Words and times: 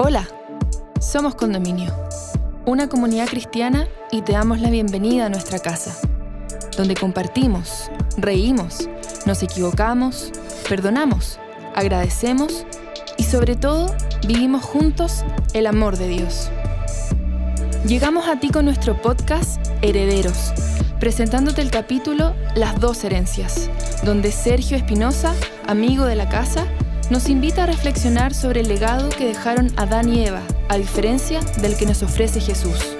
Hola, 0.00 0.28
somos 1.00 1.34
Condominio, 1.34 1.92
una 2.66 2.88
comunidad 2.88 3.26
cristiana 3.26 3.88
y 4.12 4.22
te 4.22 4.30
damos 4.30 4.60
la 4.60 4.70
bienvenida 4.70 5.26
a 5.26 5.28
nuestra 5.28 5.58
casa, 5.58 5.92
donde 6.76 6.94
compartimos, 6.94 7.90
reímos, 8.16 8.88
nos 9.26 9.42
equivocamos, 9.42 10.30
perdonamos, 10.68 11.40
agradecemos 11.74 12.64
y 13.16 13.24
sobre 13.24 13.56
todo 13.56 13.92
vivimos 14.24 14.62
juntos 14.62 15.24
el 15.52 15.66
amor 15.66 15.96
de 15.96 16.06
Dios. 16.06 16.48
Llegamos 17.84 18.28
a 18.28 18.38
ti 18.38 18.50
con 18.50 18.66
nuestro 18.66 19.02
podcast 19.02 19.60
Herederos, 19.82 20.52
presentándote 21.00 21.60
el 21.60 21.72
capítulo 21.72 22.36
Las 22.54 22.78
dos 22.78 23.02
herencias, 23.02 23.68
donde 24.04 24.30
Sergio 24.30 24.76
Espinosa, 24.76 25.34
amigo 25.66 26.04
de 26.04 26.14
la 26.14 26.28
casa, 26.28 26.68
nos 27.10 27.28
invita 27.28 27.64
a 27.64 27.66
reflexionar 27.66 28.34
sobre 28.34 28.60
el 28.60 28.68
legado 28.68 29.08
que 29.08 29.26
dejaron 29.26 29.72
Adán 29.76 30.12
y 30.12 30.26
Eva, 30.26 30.42
a 30.68 30.76
diferencia 30.76 31.40
del 31.60 31.76
que 31.76 31.86
nos 31.86 32.02
ofrece 32.02 32.40
Jesús. 32.40 32.96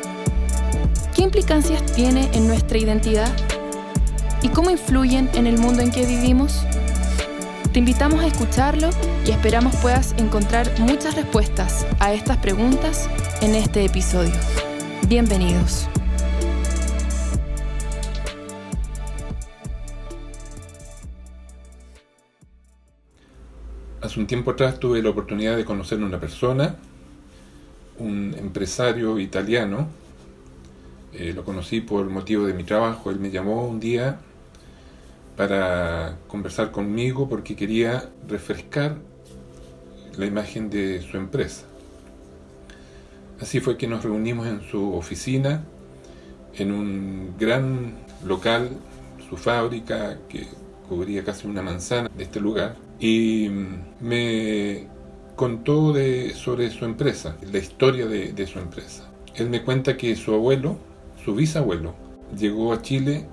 ¿Qué 1.15 1.23
implicancias 1.23 1.84
tiene 1.93 2.29
en 2.33 2.47
nuestra 2.47 2.79
identidad? 2.79 3.31
¿Y 4.43 4.48
cómo 4.48 4.71
influyen 4.71 5.29
en 5.34 5.47
el 5.47 5.59
mundo 5.59 5.83
en 5.83 5.91
que 5.91 6.07
vivimos? 6.07 6.65
Te 7.73 7.81
invitamos 7.81 8.21
a 8.23 8.27
escucharlo 8.29 8.89
y 9.27 9.31
esperamos 9.31 9.77
puedas 9.77 10.15
encontrar 10.17 10.70
muchas 10.79 11.15
respuestas 11.15 11.87
a 11.98 12.15
estas 12.15 12.39
preguntas 12.39 13.09
en 13.43 13.55
este 13.55 13.84
episodio. 13.84 14.33
Bienvenidos. 15.06 15.89
Hace 24.01 24.20
un 24.20 24.29
tiempo 24.29 24.52
atrás 24.52 24.79
tuve 24.79 25.02
la 25.02 25.11
oportunidad 25.11 25.57
de 25.57 25.65
conocer 25.65 26.01
a 26.01 26.06
una 26.06 26.20
persona, 26.20 26.77
un 27.98 28.33
empresario 28.39 29.19
italiano. 29.19 29.89
Eh, 31.12 31.33
lo 31.33 31.42
conocí 31.42 31.81
por 31.81 32.08
motivo 32.08 32.47
de 32.47 32.55
mi 32.55 32.62
trabajo. 32.62 33.11
Él 33.11 33.19
me 33.19 33.33
llamó 33.33 33.67
un 33.67 33.81
día 33.81 34.20
para 35.36 36.17
conversar 36.28 36.70
conmigo 36.70 37.28
porque 37.28 37.56
quería 37.56 38.08
refrescar 38.28 38.98
la 40.17 40.27
imagen 40.27 40.70
de 40.70 41.03
su 41.03 41.17
empresa. 41.17 41.64
Así 43.41 43.58
fue 43.58 43.77
que 43.77 43.89
nos 43.89 44.05
reunimos 44.05 44.47
en 44.47 44.62
su 44.62 44.95
oficina, 44.95 45.64
en 46.55 46.70
un 46.70 47.34
gran 47.36 47.95
local, 48.25 48.70
su 49.28 49.36
fábrica, 49.36 50.19
que 50.28 50.47
cubría 50.89 51.25
casi 51.25 51.48
una 51.48 51.62
manzana 51.62 52.08
de 52.17 52.23
este 52.23 52.39
lugar 52.39 52.88
y 53.01 53.49
me 54.01 54.87
contó 55.37 55.93
de, 55.93 56.35
sobre 56.35 56.71
su 56.71 56.85
empresa, 56.85 57.37
la 57.51 57.59
historia 57.59 58.07
de, 58.07 58.47
su 58.47 58.59
empresa. 58.59 59.09
Él 59.35 59.49
me 59.49 59.63
cuenta 59.63 59.97
que 59.97 60.17
su 60.17 60.35
abuelo, 60.35 60.79
su 61.25 61.35
bisabuelo, 61.35 61.95
llegó 62.37 62.73
a 62.73 62.83
Chile 62.83 63.27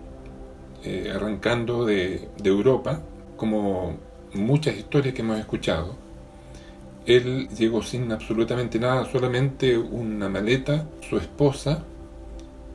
eh, 0.83 1.11
arrancando 1.13 1.85
de, 1.85 2.29
de 2.41 2.49
Europa, 2.49 3.01
como 3.37 3.97
muchas 4.33 4.77
historias 4.77 5.15
que 5.15 5.21
hemos 5.21 5.39
escuchado. 5.39 5.95
Él 7.07 7.49
llegó 7.49 7.81
sin 7.81 8.11
absolutamente 8.11 8.79
nada, 8.79 9.05
solamente 9.11 9.77
una 9.77 10.29
maleta, 10.29 10.87
su 11.07 11.17
esposa 11.17 11.83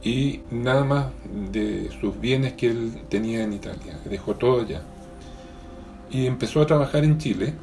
y 0.03 0.41
nada 0.51 0.85
más 0.85 1.07
de 1.53 1.91
sus 2.01 2.19
bienes 2.21 2.55
que 2.55 2.69
él 2.69 3.03
tenía 3.09 3.45
en 3.45 3.53
Italia. 3.53 3.99
Dejó 4.09 4.35
todo 4.35 4.63
allá 4.63 4.83
y 6.11 6.27
empezó 6.27 6.61
a 6.61 6.67
trabajar 6.67 7.05
en 7.05 7.19
Chile 7.19 7.55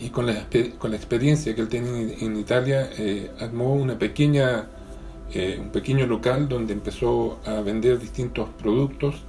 y 0.00 0.10
con 0.10 0.26
la, 0.26 0.46
con 0.78 0.90
la 0.90 0.96
experiencia 0.96 1.54
que 1.54 1.60
él 1.60 1.68
tenía 1.68 2.14
en, 2.20 2.36
Italia 2.36 2.90
eh, 2.98 3.30
armó 3.40 3.74
una 3.74 3.98
pequeña 3.98 4.66
eh, 5.32 5.58
un 5.60 5.70
pequeño 5.70 6.06
local 6.06 6.48
donde 6.48 6.72
empezó 6.72 7.38
a 7.46 7.60
vender 7.60 7.98
distintos 7.98 8.48
productos 8.60 9.22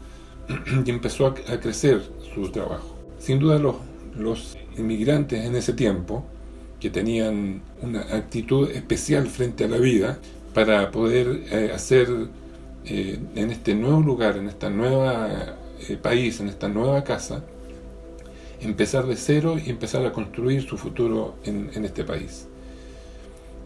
y 0.86 0.90
empezó 0.90 1.28
a, 1.28 1.34
crecer 1.34 2.02
su 2.34 2.50
trabajo. 2.50 2.96
Sin 3.18 3.40
duda 3.40 3.58
los, 3.58 3.76
los 4.18 4.58
inmigrantes 4.78 5.46
en 5.46 5.56
ese 5.56 5.74
tiempo 5.74 6.26
que 6.80 6.90
tenían 6.90 7.62
una 7.82 8.02
actitud 8.02 8.70
especial 8.70 9.28
frente 9.28 9.64
a 9.64 9.68
la 9.68 9.78
vida 9.78 10.20
para 10.54 10.92
poder 10.92 11.44
eh, 11.52 11.72
hacer 11.74 12.10
en 12.88 13.50
este 13.50 13.74
nuevo 13.74 14.02
lugar, 14.02 14.38
en 14.38 14.48
esta 14.48 14.70
nueva 14.70 15.56
país, 16.04 16.40
en 16.40 16.50
esta 16.50 16.68
nueva 16.68 17.04
casa, 17.04 17.44
empezar 18.62 19.06
de 19.06 19.16
cero 19.16 19.58
y 19.64 19.70
empezar 19.70 20.06
a 20.06 20.12
construir 20.12 20.64
su 20.64 20.78
futuro 20.78 21.36
en, 21.44 21.70
este 21.84 22.04
país. 22.04 22.48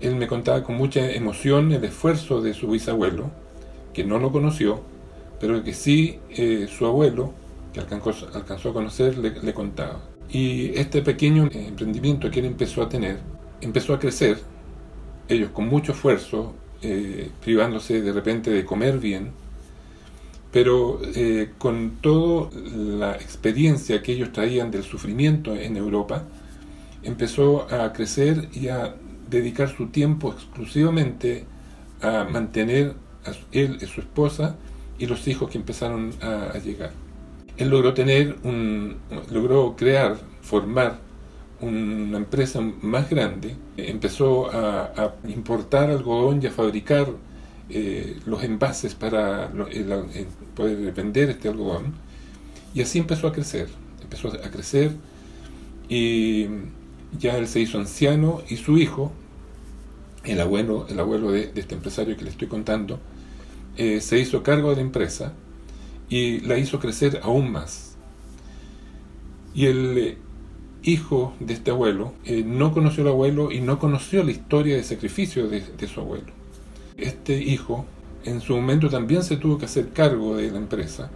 Él 0.02 0.16
me 0.16 0.28
contaba 0.28 0.64
con 0.64 0.76
mucha 0.76 1.12
emoción 1.12 1.72
el 1.72 1.84
esfuerzo 1.84 2.42
de 2.42 2.54
su 2.54 2.70
bisabuelo, 2.70 3.32
que 3.94 4.04
no 4.04 4.20
lo 4.20 4.32
conoció, 4.32 4.82
pero 5.40 5.64
que 5.64 5.74
sí 5.74 6.20
eh, 6.30 6.68
su 6.70 6.86
abuelo, 6.86 7.34
que 7.74 7.80
alcanzó, 7.80 8.28
alcanzó 8.34 8.70
a 8.70 8.74
conocer, 8.74 9.18
le, 9.18 9.54
contaba. 9.54 10.02
Y 10.30 10.78
este 10.78 11.02
pequeño 11.02 11.50
emprendimiento 11.52 12.30
que 12.30 12.40
él 12.40 12.46
empezó 12.46 12.84
a 12.84 12.90
tener, 12.90 13.20
empezó 13.62 13.94
a 13.94 14.00
crecer, 14.00 14.38
ellos 15.28 15.52
con 15.52 15.68
mucho 15.68 15.92
esfuerzo, 15.92 16.54
eh, 16.82 17.30
privándose 17.42 18.02
de 18.02 18.14
repente 18.14 18.52
de 18.52 18.64
comer 18.64 19.00
bien, 19.00 19.32
pero 20.52 21.00
eh, 21.16 21.52
con 21.58 21.98
toda 22.02 22.50
la 22.54 23.14
experiencia 23.14 24.02
que 24.02 24.14
ellos 24.14 24.32
traían 24.32 24.72
del 24.72 24.84
sufrimiento 24.84 25.56
en 25.56 25.78
Europa, 25.78 26.24
empezó 27.04 27.68
a 27.72 27.94
crecer 27.94 28.50
y 28.54 28.70
a 28.70 28.96
dedicar 29.30 29.70
su 29.70 29.88
tiempo 29.88 30.34
exclusivamente 30.34 31.46
a 32.02 32.24
mantener 32.24 32.96
a 33.26 33.32
él 33.52 33.78
y 33.82 33.86
su 33.86 34.02
esposa 34.02 34.56
y 34.98 35.06
los 35.06 35.28
hijos 35.28 35.50
que 35.52 35.58
empezaron 35.58 36.12
a, 36.22 36.58
llegar. 36.58 36.92
Él 37.58 37.70
logró 37.70 37.94
tener 37.94 38.38
logró 39.32 39.76
crear, 39.78 40.18
formar 40.42 41.00
una 41.62 42.18
empresa 42.18 42.62
más 42.82 43.10
grande, 43.10 43.56
empezó 43.78 44.50
a, 44.52 44.94
a 44.96 45.14
importar 45.28 45.90
algodón 45.90 46.42
y 46.42 46.48
a 46.48 46.52
fabricar 46.52 47.08
eh, 47.72 48.18
los 48.26 48.44
envases 48.44 48.96
para 48.96 49.52
poder 50.56 50.92
vender 50.92 51.30
este 51.30 51.50
algodón. 51.50 51.94
Y 52.74 52.82
así 52.82 52.98
empezó 52.98 53.28
a 53.28 53.32
crecer, 53.32 53.68
empezó 54.02 54.30
a 54.30 54.50
crecer 54.50 54.92
y 55.88 56.48
ya 57.20 57.38
él 57.38 57.48
se 57.48 57.60
hizo 57.60 57.80
anciano 57.80 58.42
y 58.50 58.58
su 58.58 58.78
hijo, 58.80 59.12
el 60.24 60.40
abuelo, 60.42 60.88
el 60.90 61.00
abuelo 61.00 61.32
de, 61.32 61.52
este 61.56 61.76
empresario 61.76 62.18
que 62.18 62.24
le 62.24 62.32
estoy 62.32 62.48
contando, 62.48 63.00
eh, 63.78 64.02
se 64.02 64.18
hizo 64.18 64.42
cargo 64.42 64.72
de 64.72 64.78
la 64.78 64.82
empresa 64.82 65.34
y 66.10 66.40
la 66.40 66.58
hizo 66.58 66.80
crecer 66.80 67.20
aún 67.22 67.52
más. 67.52 67.98
Y 69.54 69.68
el 69.68 69.98
eh, 69.98 70.18
hijo 70.82 71.36
de 71.40 71.54
este 71.54 71.70
abuelo 71.70 72.14
no 72.46 72.72
conoció 72.72 73.04
al 73.04 73.10
abuelo 73.10 73.52
y 73.52 73.62
no 73.62 73.78
conoció 73.78 74.24
la 74.24 74.32
historia 74.32 74.76
de 74.76 74.84
sacrificio 74.84 75.48
de 75.48 75.88
su 75.88 76.00
abuelo 76.00 76.39
este 77.04 77.38
hijo 77.42 77.86
en 78.26 78.42
su 78.42 78.56
momento 78.56 78.90
también 78.90 79.24
se 79.24 79.38
tuvo 79.38 79.58
que 79.58 79.66
hacer 79.66 79.90
cargo 79.90 80.36
de 80.36 80.52
la 80.52 80.58
empresa, 80.58 81.10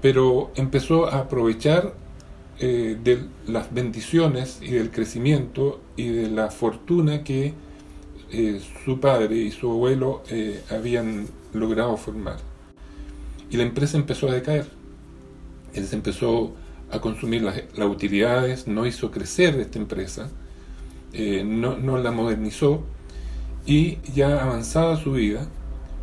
pero 0.00 0.50
empezó 0.56 1.06
a 1.06 1.18
aprovechar 1.18 1.94
eh, 2.58 2.96
de 3.02 3.24
las 3.46 3.72
bendiciones 3.72 4.58
y 4.62 4.72
del 4.72 4.90
crecimiento 4.90 5.80
y 5.96 6.08
de 6.08 6.30
la 6.30 6.50
fortuna 6.50 7.22
que 7.24 7.54
eh, 8.32 8.60
su 8.84 9.00
padre 9.00 9.36
y 9.36 9.50
su 9.50 9.70
abuelo 9.70 10.22
eh, 10.28 10.62
habían 10.70 11.26
logrado 11.52 11.96
formar. 11.96 12.36
Y 13.50 13.56
la 13.56 13.62
empresa 13.62 13.96
empezó 13.96 14.28
a 14.28 14.34
decaer. 14.34 14.66
Él 15.74 15.86
se 15.86 15.96
empezó 15.96 16.54
a 16.90 17.00
consumir 17.00 17.42
las, 17.42 17.62
utilidades, 17.88 18.66
no 18.66 18.86
hizo 18.86 19.10
crecer 19.10 19.58
esta 19.60 19.78
empresa, 19.78 20.28
no, 21.44 21.76
no 21.76 21.98
la 21.98 22.10
modernizó, 22.10 22.84
y 23.66 23.98
ya 24.14 24.42
avanzada 24.42 24.96
su 24.96 25.12
vida, 25.12 25.46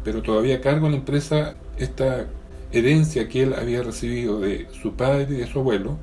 pero 0.04 0.22
todavía 0.22 0.62
cargo 0.62 0.86
en 0.86 0.94
la 0.94 0.98
empresa 1.00 1.56
esta 1.78 2.28
herencia 2.72 3.28
que 3.30 3.44
él 3.44 3.54
había 3.54 3.82
recibido 3.82 4.40
de 4.40 4.68
su 4.82 4.94
padre 4.94 5.28
y 5.30 5.38
de 5.38 5.48
su 5.48 5.60
abuelo, 5.60 5.98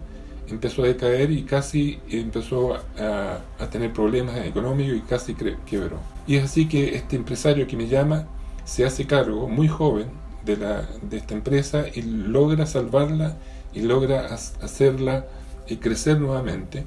empezó 0.48 0.82
a 0.82 0.86
decaer 0.86 1.30
y 1.30 1.42
casi 1.42 2.00
empezó 2.08 2.74
a, 2.74 3.38
tener 3.70 3.92
problemas 3.92 4.36
económicos 4.44 4.96
y 4.96 5.00
casi 5.00 5.34
quebró. 5.34 5.98
Y 6.26 6.36
es 6.36 6.44
así 6.44 6.68
que 6.68 6.94
este 6.94 7.16
empresario 7.16 7.66
que 7.66 7.76
me 7.76 7.88
llama 7.88 8.26
se 8.64 8.84
hace 8.84 9.06
cargo 9.06 9.48
muy 9.48 9.68
joven 9.68 10.08
de, 10.44 10.56
la, 10.56 10.88
de 11.02 11.16
esta 11.16 11.34
empresa 11.34 11.86
y 11.92 12.02
logra 12.02 12.66
salvarla 12.66 13.36
y 13.72 13.82
logra 13.82 14.26
hacerla 14.26 15.26
eh, 15.66 15.78
crecer 15.78 16.20
nuevamente 16.20 16.84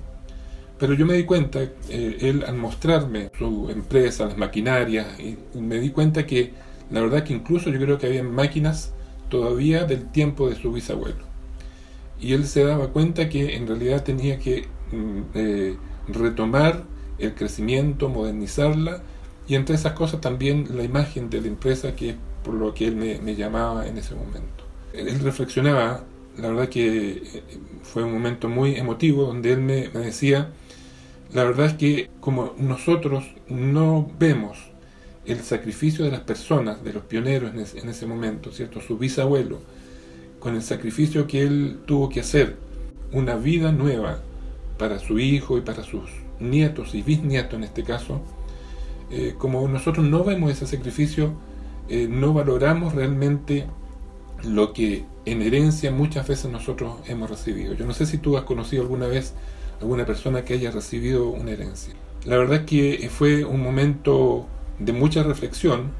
pero 0.79 0.93
yo 0.93 1.05
me 1.05 1.13
di 1.13 1.23
cuenta, 1.23 1.61
eh, 1.61 2.17
él 2.21 2.43
al 2.47 2.55
mostrarme 2.55 3.31
su 3.37 3.69
empresa, 3.69 4.25
las 4.25 4.37
maquinarias, 4.37 5.19
y 5.19 5.37
me 5.59 5.79
di 5.79 5.89
cuenta 5.89 6.25
que 6.25 6.53
la 6.89 7.01
verdad 7.01 7.23
que 7.23 7.33
incluso 7.33 7.69
yo 7.69 7.79
creo 7.79 7.97
que 7.97 8.07
había 8.07 8.23
máquinas 8.23 8.93
todavía 9.29 9.83
del 9.85 10.09
tiempo 10.11 10.49
de 10.49 10.55
su 10.55 10.71
bisabuelo. 10.71 11.27
Y 12.19 12.33
él 12.33 12.45
se 12.45 12.63
daba 12.63 12.87
cuenta 12.87 13.29
que 13.29 13.55
en 13.55 13.67
realidad 13.67 14.03
tenía 14.03 14.39
que 14.39 14.67
mm, 14.91 15.21
eh, 15.35 15.75
retomar 16.07 16.83
el 17.19 17.35
crecimiento, 17.35 18.09
modernizarla 18.09 19.01
y 19.47 19.55
entre 19.55 19.75
esas 19.75 19.93
cosas 19.93 20.21
también 20.21 20.67
la 20.75 20.83
imagen 20.83 21.29
de 21.29 21.41
la 21.41 21.47
empresa 21.47 21.95
que 21.95 22.11
es 22.11 22.15
por 22.43 22.53
lo 22.53 22.73
que 22.73 22.87
él 22.87 22.95
me, 22.95 23.35
llamaba 23.35 23.87
en 23.87 23.97
ese 23.97 24.15
momento. 24.15 24.63
Él 24.93 25.19
reflexionaba, 25.19 26.03
la 26.37 26.49
verdad 26.49 26.69
que 26.69 27.11
eh, 27.11 27.43
fue 27.83 28.03
un 28.03 28.13
momento 28.13 28.49
muy 28.49 28.75
emotivo 28.75 29.25
donde 29.25 29.51
él 29.51 29.61
me, 29.61 29.89
decía, 29.89 30.51
la 31.33 31.43
verdad 31.43 31.67
es 31.67 31.73
que 31.73 32.09
como 32.19 32.53
nosotros 32.57 33.25
no 33.49 34.09
vemos 34.19 34.57
el 35.25 35.41
sacrificio 35.41 36.05
de 36.05 36.11
las 36.11 36.21
personas, 36.21 36.83
de 36.83 36.93
los 36.93 37.03
pioneros 37.03 37.53
en 37.53 37.59
ese, 37.59 37.79
en 37.79 37.89
ese 37.89 38.05
momento, 38.05 38.51
¿cierto? 38.51 38.79
Su 38.81 38.97
bisabuelo, 38.97 39.59
con 40.39 40.55
el 40.55 40.61
sacrificio 40.61 41.27
que 41.27 41.41
él 41.41 41.79
tuvo 41.85 42.09
que 42.09 42.21
hacer, 42.21 42.55
una 43.11 43.35
vida 43.35 43.71
nueva 43.71 44.19
para 44.77 44.99
su 44.99 45.19
hijo 45.19 45.57
y 45.57 45.61
para 45.61 45.83
sus 45.83 46.09
nietos 46.39 46.93
y 46.93 47.01
bisnietos 47.01 47.55
en 47.55 47.63
este 47.63 47.83
caso, 47.83 48.21
eh, 49.09 49.35
como 49.37 49.67
nosotros 49.67 50.05
no 50.05 50.23
vemos 50.23 50.51
ese 50.51 50.67
sacrificio, 50.67 51.33
eh, 51.89 52.07
no 52.09 52.33
valoramos 52.33 52.93
realmente 52.93 53.65
lo 54.43 54.73
que 54.73 55.05
en 55.25 55.41
herencia 55.41 55.91
muchas 55.91 56.27
veces 56.27 56.51
nosotros 56.51 56.97
hemos 57.07 57.29
recibido. 57.29 57.73
Yo 57.73 57.85
no 57.85 57.93
sé 57.93 58.05
si 58.05 58.17
tú 58.17 58.37
has 58.37 58.43
conocido 58.43 58.83
alguna 58.83 59.07
vez 59.07 59.33
alguna 59.81 60.05
persona 60.05 60.43
que 60.43 60.53
haya 60.53 60.71
recibido 60.71 61.29
una 61.29 61.51
herencia. 61.51 61.93
La 62.25 62.37
verdad 62.37 62.61
es 62.61 62.65
que 62.65 63.09
fue 63.09 63.45
un 63.45 63.61
momento 63.61 64.47
de 64.79 64.93
mucha 64.93 65.23
reflexión, 65.23 65.91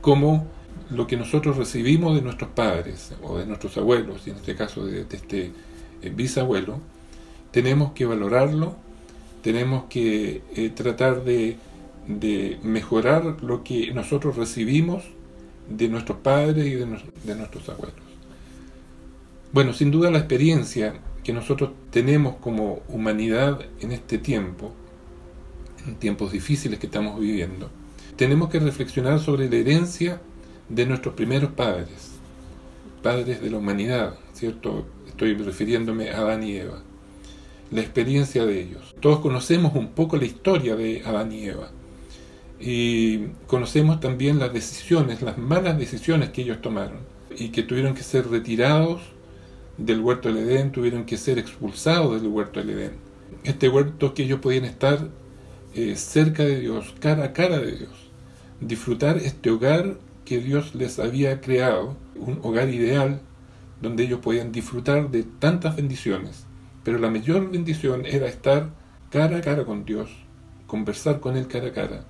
como 0.00 0.46
lo 0.90 1.06
que 1.06 1.16
nosotros 1.16 1.56
recibimos 1.56 2.14
de 2.14 2.22
nuestros 2.22 2.50
padres 2.50 3.12
o 3.22 3.38
de 3.38 3.46
nuestros 3.46 3.76
abuelos, 3.76 4.26
y 4.26 4.30
en 4.30 4.36
este 4.36 4.54
caso 4.54 4.86
de, 4.86 5.02
este 5.02 5.52
eh, 6.02 6.12
bisabuelo, 6.14 6.80
tenemos 7.50 7.92
que 7.92 8.04
valorarlo, 8.06 8.76
tenemos 9.42 9.84
que 9.88 10.42
tratar 10.74 11.24
de 11.24 11.56
de 12.06 12.58
mejorar 12.62 13.42
lo 13.42 13.64
que 13.64 13.92
nosotros 13.92 14.36
recibimos 14.36 15.04
de 15.68 15.88
nuestros 15.88 16.18
padres 16.18 16.66
y 16.66 16.74
de, 16.74 16.86
nuestros 16.86 17.68
abuelos. 17.68 17.96
Bueno, 19.52 19.72
sin 19.72 19.90
duda 19.90 20.10
la 20.10 20.18
experiencia 20.18 20.94
que 21.24 21.32
nosotros 21.32 21.70
tenemos 21.90 22.36
como 22.36 22.82
humanidad 22.88 23.60
en 23.80 23.92
este 23.92 24.18
tiempo, 24.18 24.72
en 25.86 25.96
tiempos 25.96 26.32
difíciles 26.32 26.78
que 26.78 26.86
estamos 26.86 27.18
viviendo, 27.18 27.70
tenemos 28.16 28.50
que 28.50 28.60
reflexionar 28.60 29.18
sobre 29.18 29.48
la 29.48 29.56
herencia 29.56 30.20
de 30.68 30.86
nuestros 30.86 31.14
primeros 31.14 31.50
padres, 31.52 32.12
padres 33.02 33.40
de 33.40 33.50
la 33.50 33.58
humanidad, 33.58 34.16
¿cierto? 34.34 34.86
Estoy 35.08 35.34
refiriéndome 35.34 36.10
a 36.10 36.18
Adán 36.18 36.42
y 36.42 36.56
Eva, 36.56 36.82
la 37.70 37.80
experiencia 37.80 38.44
de 38.44 38.60
ellos. 38.60 38.94
Todos 39.00 39.20
conocemos 39.20 39.74
un 39.74 39.88
poco 39.88 40.16
la 40.16 40.26
historia 40.26 40.76
de 40.76 41.02
Adán 41.04 41.32
y 41.32 41.46
Eva 41.46 41.70
y 42.60 43.28
conocemos 43.46 44.00
también 44.00 44.38
las 44.38 44.52
decisiones, 44.52 45.22
las 45.22 45.38
malas 45.38 45.78
decisiones 45.78 46.30
que 46.30 46.42
ellos 46.42 46.60
tomaron 46.60 46.98
y 47.36 47.48
que 47.48 47.62
tuvieron 47.62 47.94
que 47.94 48.02
ser 48.02 48.28
retirados 48.28 49.13
del 49.78 50.00
huerto 50.00 50.32
del 50.32 50.48
Edén, 50.48 50.72
tuvieron 50.72 51.04
que 51.04 51.16
ser 51.16 51.38
expulsados 51.38 52.20
del 52.20 52.30
huerto 52.30 52.60
del 52.60 52.70
Edén. 52.70 52.92
Este 53.42 53.68
huerto 53.68 54.14
que 54.14 54.24
ellos 54.24 54.40
podían 54.40 54.64
estar 54.64 55.08
eh, 55.74 55.96
cerca 55.96 56.44
de 56.44 56.60
Dios, 56.60 56.94
cara 57.00 57.24
a 57.24 57.32
cara 57.32 57.58
de 57.58 57.72
Dios, 57.72 58.10
disfrutar 58.60 59.16
este 59.16 59.50
hogar 59.50 59.98
que 60.24 60.38
Dios 60.38 60.74
les 60.74 60.98
había 60.98 61.40
creado, 61.40 61.96
un 62.16 62.38
hogar 62.42 62.68
ideal 62.68 63.20
donde 63.82 64.04
ellos 64.04 64.20
podían 64.20 64.52
disfrutar 64.52 65.10
de 65.10 65.24
tantas 65.24 65.76
bendiciones, 65.76 66.46
pero 66.84 66.98
la 66.98 67.10
mayor 67.10 67.50
bendición 67.50 68.06
era 68.06 68.26
estar 68.26 68.70
cara 69.10 69.38
a 69.38 69.40
cara 69.40 69.64
con 69.64 69.84
Dios, 69.84 70.10
conversar 70.66 71.20
con 71.20 71.36
Él 71.36 71.48
cara 71.48 71.68
a 71.68 71.72
cara, 71.72 72.04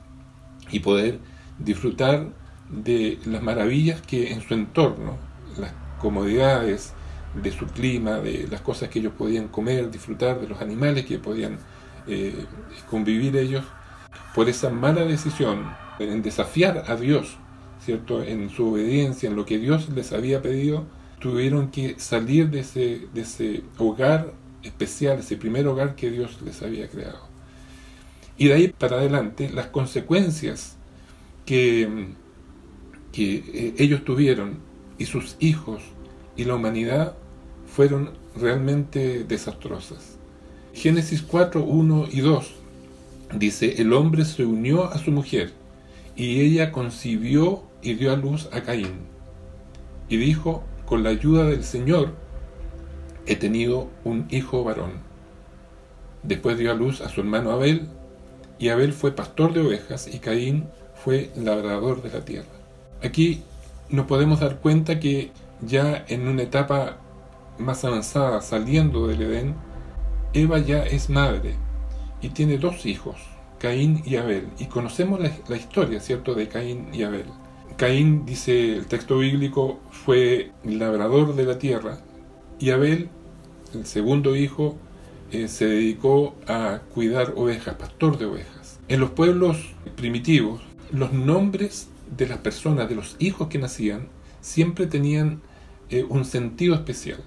y 0.70 0.80
poder 0.80 1.18
disfrutar 1.58 2.28
de 2.70 3.18
las 3.26 3.42
maravillas 3.42 4.00
que 4.02 4.32
en 4.32 4.40
su 4.40 4.54
entorno, 4.54 5.16
las 5.58 5.72
comodidades 6.00 6.92
de 7.42 7.52
su 7.52 7.66
clima, 7.66 8.18
de 8.20 8.46
las 8.50 8.60
cosas 8.60 8.88
que 8.88 8.98
ellos 8.98 9.12
podían 9.16 9.48
comer, 9.48 9.90
disfrutar, 9.90 10.40
de 10.40 10.48
los 10.48 10.60
animales 10.60 11.04
que 11.06 11.18
podían 11.18 11.58
eh, 12.06 12.44
convivir 12.88 13.36
ellos, 13.36 13.64
por 14.34 14.48
esa 14.48 14.70
mala 14.70 15.04
decisión 15.04 15.72
en 15.98 16.22
desafiar 16.22 16.84
a 16.88 16.96
Dios, 16.96 17.36
¿cierto? 17.84 18.22
En 18.22 18.50
su 18.50 18.72
obediencia, 18.72 19.28
en 19.28 19.36
lo 19.36 19.44
que 19.44 19.58
Dios 19.58 19.88
les 19.90 20.12
había 20.12 20.42
pedido, 20.42 20.86
tuvieron 21.18 21.70
que 21.70 21.98
salir 21.98 22.50
de 22.50 22.60
ese, 22.60 23.08
de 23.14 23.20
ese 23.22 23.62
hogar 23.78 24.32
especial, 24.62 25.20
ese 25.20 25.36
primer 25.36 25.66
hogar 25.66 25.94
que 25.94 26.10
Dios 26.10 26.40
les 26.42 26.62
había 26.62 26.88
creado. 26.88 27.28
Y 28.36 28.48
de 28.48 28.54
ahí 28.54 28.68
para 28.68 28.96
adelante, 28.96 29.50
las 29.50 29.66
consecuencias 29.66 30.76
que, 31.46 32.08
que 33.12 33.34
eh, 33.36 33.74
ellos 33.78 34.04
tuvieron 34.04 34.58
y 34.98 35.06
sus 35.06 35.36
hijos 35.38 35.82
y 36.36 36.44
la 36.44 36.54
humanidad 36.54 37.16
fueron 37.74 38.10
realmente 38.36 39.24
desastrosas. 39.24 40.16
Génesis 40.72 41.22
4, 41.22 41.64
1 41.64 42.06
y 42.12 42.20
2 42.20 42.54
dice, 43.36 43.82
el 43.82 43.92
hombre 43.92 44.24
se 44.24 44.44
unió 44.44 44.84
a 44.84 44.98
su 44.98 45.10
mujer 45.10 45.52
y 46.14 46.40
ella 46.40 46.70
concibió 46.70 47.64
y 47.82 47.94
dio 47.94 48.12
a 48.12 48.16
luz 48.16 48.48
a 48.52 48.62
Caín. 48.62 48.92
Y 50.08 50.18
dijo, 50.18 50.62
con 50.86 51.02
la 51.02 51.10
ayuda 51.10 51.46
del 51.46 51.64
Señor 51.64 52.14
he 53.26 53.34
tenido 53.34 53.90
un 54.04 54.28
hijo 54.30 54.62
varón. 54.62 54.92
Después 56.22 56.56
dio 56.58 56.70
a 56.70 56.74
luz 56.74 57.00
a 57.00 57.08
su 57.08 57.22
hermano 57.22 57.50
Abel 57.50 57.88
y 58.60 58.68
Abel 58.68 58.92
fue 58.92 59.16
pastor 59.16 59.52
de 59.52 59.62
ovejas 59.62 60.06
y 60.12 60.20
Caín 60.20 60.68
fue 60.94 61.32
labrador 61.34 62.02
de 62.04 62.10
la 62.10 62.24
tierra. 62.24 62.54
Aquí 63.02 63.42
nos 63.88 64.06
podemos 64.06 64.38
dar 64.38 64.60
cuenta 64.60 65.00
que 65.00 65.32
ya 65.60 66.04
en 66.06 66.28
una 66.28 66.42
etapa 66.42 66.98
más 67.58 67.84
avanzada, 67.84 68.40
saliendo 68.40 69.06
del 69.06 69.22
Edén, 69.22 69.54
Eva 70.32 70.58
ya 70.58 70.82
es 70.82 71.10
madre 71.10 71.54
y 72.20 72.30
tiene 72.30 72.58
dos 72.58 72.86
hijos, 72.86 73.16
Caín 73.58 74.02
y 74.04 74.16
Abel. 74.16 74.48
Y 74.58 74.66
conocemos 74.66 75.20
la, 75.20 75.56
historia, 75.56 76.00
¿cierto?, 76.00 76.34
de 76.34 76.48
Caín 76.48 76.88
y 76.92 77.02
Abel. 77.02 77.26
Caín, 77.76 78.24
dice 78.24 78.76
el 78.76 78.86
texto 78.86 79.18
bíblico, 79.18 79.80
fue 79.90 80.52
labrador 80.64 81.34
de 81.34 81.44
la 81.44 81.58
tierra 81.58 81.98
y 82.58 82.70
Abel, 82.70 83.08
el 83.74 83.86
segundo 83.86 84.36
hijo, 84.36 84.76
eh, 85.32 85.48
se 85.48 85.66
dedicó 85.66 86.34
a 86.46 86.80
cuidar 86.92 87.34
ovejas, 87.36 87.74
pastor 87.74 88.18
de 88.18 88.26
ovejas. 88.26 88.78
En 88.88 89.00
los 89.00 89.10
pueblos 89.10 89.74
primitivos, 89.96 90.62
los 90.92 91.12
nombres 91.12 91.88
de 92.16 92.28
las 92.28 92.38
personas, 92.38 92.88
de 92.88 92.94
los 92.94 93.16
hijos 93.18 93.48
que 93.48 93.58
nacían, 93.58 94.08
siempre 94.40 94.86
tenían 94.86 95.40
eh, 95.90 96.04
un 96.08 96.24
sentido 96.24 96.74
especial. 96.74 97.18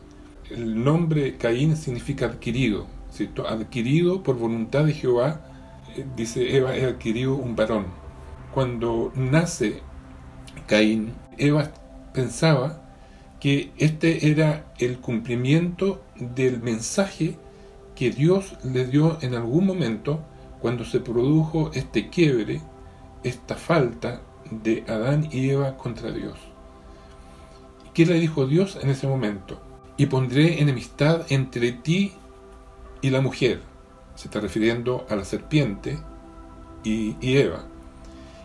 El 0.50 0.82
nombre 0.82 1.36
Caín 1.36 1.76
significa 1.76 2.28
adquirido, 2.28 2.88
adquirido 3.50 4.24
por 4.24 4.38
voluntad 4.38 4.86
de 4.86 4.94
Jehová, 4.94 5.42
eh, 5.98 6.06
dice 6.16 6.56
Eva, 6.56 6.78
he 6.78 6.86
adquirido 6.86 7.36
un 7.36 7.58
varón. 7.58 7.88
Cuando 8.54 9.12
nace 9.14 9.82
Caín, 10.66 11.12
Eva 11.38 11.72
pensaba 12.14 12.82
que 13.42 13.72
este 13.78 14.32
era 14.32 14.72
el 14.80 15.00
cumplimiento 15.00 16.02
del 16.16 16.62
mensaje 16.62 17.38
que 17.94 18.12
Dios 18.12 18.56
le 18.64 18.86
dio 18.86 19.18
en 19.22 19.36
algún 19.36 19.66
momento 19.66 20.24
cuando 20.62 20.86
se 20.86 21.02
produjo 21.02 21.72
este 21.74 22.10
quiebre, 22.10 22.62
esta 23.24 23.56
falta 23.56 24.22
de 24.50 24.86
Adán 24.88 25.28
y 25.30 25.50
Eva 25.50 25.76
contra 25.76 26.12
Dios. 26.12 26.40
¿Qué 27.94 28.06
le 28.06 28.14
dijo 28.14 28.48
Dios 28.48 28.80
en 28.82 28.90
ese 28.90 29.08
momento? 29.08 29.67
Y 29.98 30.06
pondré 30.06 30.62
enemistad 30.62 31.26
entre 31.30 31.72
ti 31.72 32.14
y 33.02 33.10
la 33.10 33.22
mujer. 33.22 33.62
Se 34.16 34.28
está 34.28 34.40
refiriendo 34.40 35.06
a 35.10 35.16
la 35.16 35.26
serpiente 35.26 36.00
y, 36.84 37.16
Eva. 37.22 37.66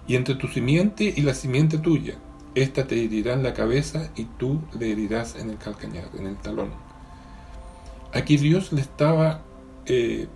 Y 0.07 0.17
entre 0.17 0.35
tu 0.35 0.49
simiente 0.49 1.13
y 1.15 1.23
la 1.23 1.35
simiente 1.35 1.79
tuya. 1.79 2.15
Esta 2.55 2.87
te 2.87 3.03
herirá 3.03 3.35
en 3.35 3.43
la 3.43 3.55
cabeza 3.55 4.11
y 4.17 4.25
tú 4.25 4.61
le 4.79 4.93
herirás 4.93 5.37
en 5.37 5.51
el 5.51 5.59
calcañar, 5.59 6.09
en 6.19 6.27
el 6.27 6.37
talón. 6.37 6.71
Aquí 8.13 8.37
Dios 8.37 8.73
le 8.73 8.83
estaba 8.83 9.41
eh, 9.87 10.27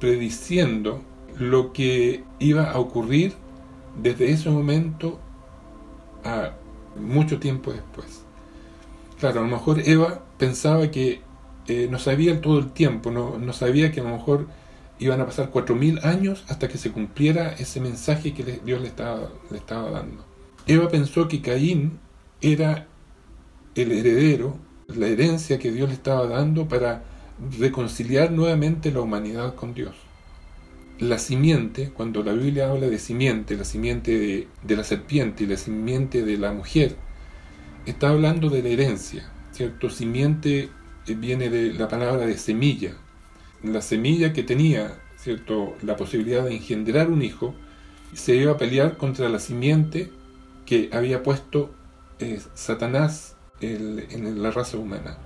prediciendo 0.00 1.02
lo 1.38 1.72
que 1.72 2.24
iba 2.38 2.70
a 2.70 2.78
ocurrir 2.78 3.34
desde 4.00 4.32
ese 4.32 4.50
momento 4.50 5.18
a 6.24 6.52
mucho 6.98 7.38
tiempo 7.38 7.72
después. 7.72 8.22
Claro, 9.18 9.40
a 9.40 9.42
lo 9.42 9.48
mejor 9.48 9.80
Eva 9.80 10.22
pensaba 10.42 10.90
que 10.90 11.20
eh, 11.68 11.86
no 11.88 12.00
sabía 12.00 12.40
todo 12.40 12.58
el 12.58 12.72
tiempo, 12.72 13.12
no, 13.12 13.38
no, 13.38 13.52
sabía 13.52 13.92
que 13.92 14.00
a 14.00 14.02
lo 14.02 14.10
mejor 14.10 14.48
iban 14.98 15.20
a 15.20 15.26
pasar 15.26 15.50
cuatro 15.50 15.76
mil 15.76 16.00
años 16.02 16.44
hasta 16.48 16.66
que 16.66 16.78
se 16.78 16.90
cumpliera 16.90 17.52
ese 17.52 17.80
mensaje 17.80 18.34
que 18.34 18.58
Dios 18.64 18.80
le 18.80 18.88
estaba, 18.88 19.30
le 19.52 19.58
estaba 19.58 19.92
dando. 19.92 20.24
Eva 20.66 20.88
pensó 20.88 21.28
que 21.28 21.40
Caín 21.42 22.00
era 22.40 22.88
el 23.76 23.92
heredero 23.92 24.56
la 24.88 25.06
herencia 25.06 25.60
que 25.60 25.70
Dios 25.70 25.88
le 25.88 25.94
estaba 25.94 26.26
dando 26.26 26.66
para 26.66 27.04
reconciliar 27.56 28.32
nuevamente 28.32 28.90
la 28.90 29.00
humanidad 29.00 29.54
con 29.54 29.74
Dios. 29.74 29.94
la 30.98 31.18
simiente, 31.18 31.90
cuando 31.94 32.24
la 32.24 32.32
Biblia 32.32 32.68
habla 32.68 32.88
de 32.88 32.98
simiente, 32.98 33.56
la 33.56 33.64
simiente 33.64 34.18
de, 34.18 34.48
de 34.62 34.76
la 34.76 34.82
serpiente 34.82 35.44
y 35.44 35.46
la 35.46 35.56
simiente 35.56 36.22
de 36.22 36.36
la 36.36 36.52
mujer, 36.52 36.96
está 37.86 38.10
hablando 38.10 38.50
de 38.50 38.62
la 38.62 38.68
herencia, 38.68 39.32
¿cierto? 39.62 39.90
Simiente 39.90 40.70
eh, 41.06 41.14
viene 41.14 41.48
de 41.48 41.72
la 41.72 41.86
palabra 41.86 42.26
de 42.26 42.36
semilla. 42.36 42.94
La 43.62 43.80
semilla 43.80 44.32
que 44.32 44.42
tenía, 44.42 44.98
¿cierto? 45.16 45.76
La 45.82 45.96
posibilidad 45.96 46.44
de 46.44 46.56
engendrar 46.56 47.08
un 47.10 47.22
hijo, 47.22 47.54
se 48.12 48.34
iba 48.34 48.50
a 48.50 48.56
pelear 48.56 48.96
contra 48.96 49.28
la 49.28 49.38
simiente 49.38 50.10
que 50.66 50.90
había 50.92 51.22
puesto 51.22 51.70
eh, 52.18 52.40
Satanás 52.54 53.36
en 53.60 54.42
la 54.42 54.50
raza 54.50 54.78
humana. 54.78 55.16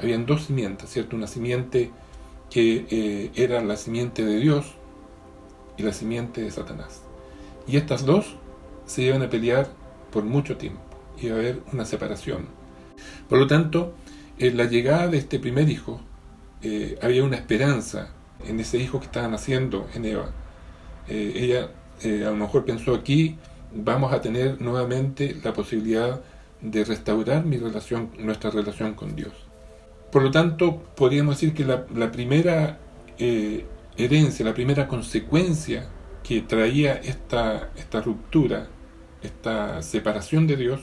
Habían 0.00 0.26
dos 0.26 0.44
simientes, 0.44 0.88
¿cierto? 0.88 1.16
Una 1.16 1.26
simiente 1.26 1.90
que 2.48 2.86
eh, 2.88 3.32
era 3.34 3.64
la 3.64 3.76
simiente 3.76 4.24
de 4.24 4.38
Dios 4.38 4.74
y 5.76 5.82
la 5.82 5.92
simiente 5.92 6.40
de 6.42 6.52
Satanás. 6.52 7.02
Y 7.66 7.78
estas 7.78 8.06
dos 8.06 8.36
se 8.86 9.02
iban 9.02 9.22
a 9.22 9.28
pelear 9.28 9.68
por 10.12 10.22
mucho 10.22 10.56
tiempo. 10.56 10.82
Iba 11.20 11.34
a 11.34 11.38
haber 11.40 11.62
una 11.72 11.84
separación. 11.84 12.46
Por 13.28 13.38
lo 13.38 13.46
tanto, 13.46 13.94
en 14.38 14.56
la 14.56 14.64
llegada 14.64 15.08
de 15.08 15.18
este 15.18 15.38
primer 15.38 15.68
hijo, 15.68 16.00
eh, 16.62 16.98
había 17.02 17.24
una 17.24 17.36
esperanza 17.36 18.10
en 18.46 18.60
ese 18.60 18.78
hijo 18.78 19.00
que 19.00 19.06
estaba 19.06 19.28
naciendo 19.28 19.88
en 19.94 20.04
Eva. 20.04 20.30
ella 21.08 21.70
a 22.02 22.30
lo 22.30 22.36
mejor 22.36 22.64
pensó 22.64 22.94
aquí, 22.94 23.38
vamos 23.72 24.12
a 24.12 24.20
tener 24.20 24.60
nuevamente 24.60 25.36
la 25.42 25.52
posibilidad 25.52 26.20
de 26.60 26.84
restaurar 26.84 27.44
nuestra 27.46 28.50
relación 28.50 28.94
con 28.94 29.14
Dios. 29.14 29.32
Por 30.10 30.22
lo 30.22 30.30
tanto, 30.30 30.82
podríamos 30.96 31.36
decir 31.36 31.54
que 31.54 31.64
la, 31.64 32.12
primera 32.12 32.78
eh, 33.18 33.66
herencia, 33.96 34.44
la 34.44 34.54
primera 34.54 34.88
consecuencia 34.88 35.88
que 36.22 36.40
traía 36.42 36.94
esta, 36.94 37.70
esta 37.76 38.00
ruptura, 38.00 38.68
esta 39.22 39.82
separación 39.82 40.46
de 40.46 40.56
Dios, 40.56 40.80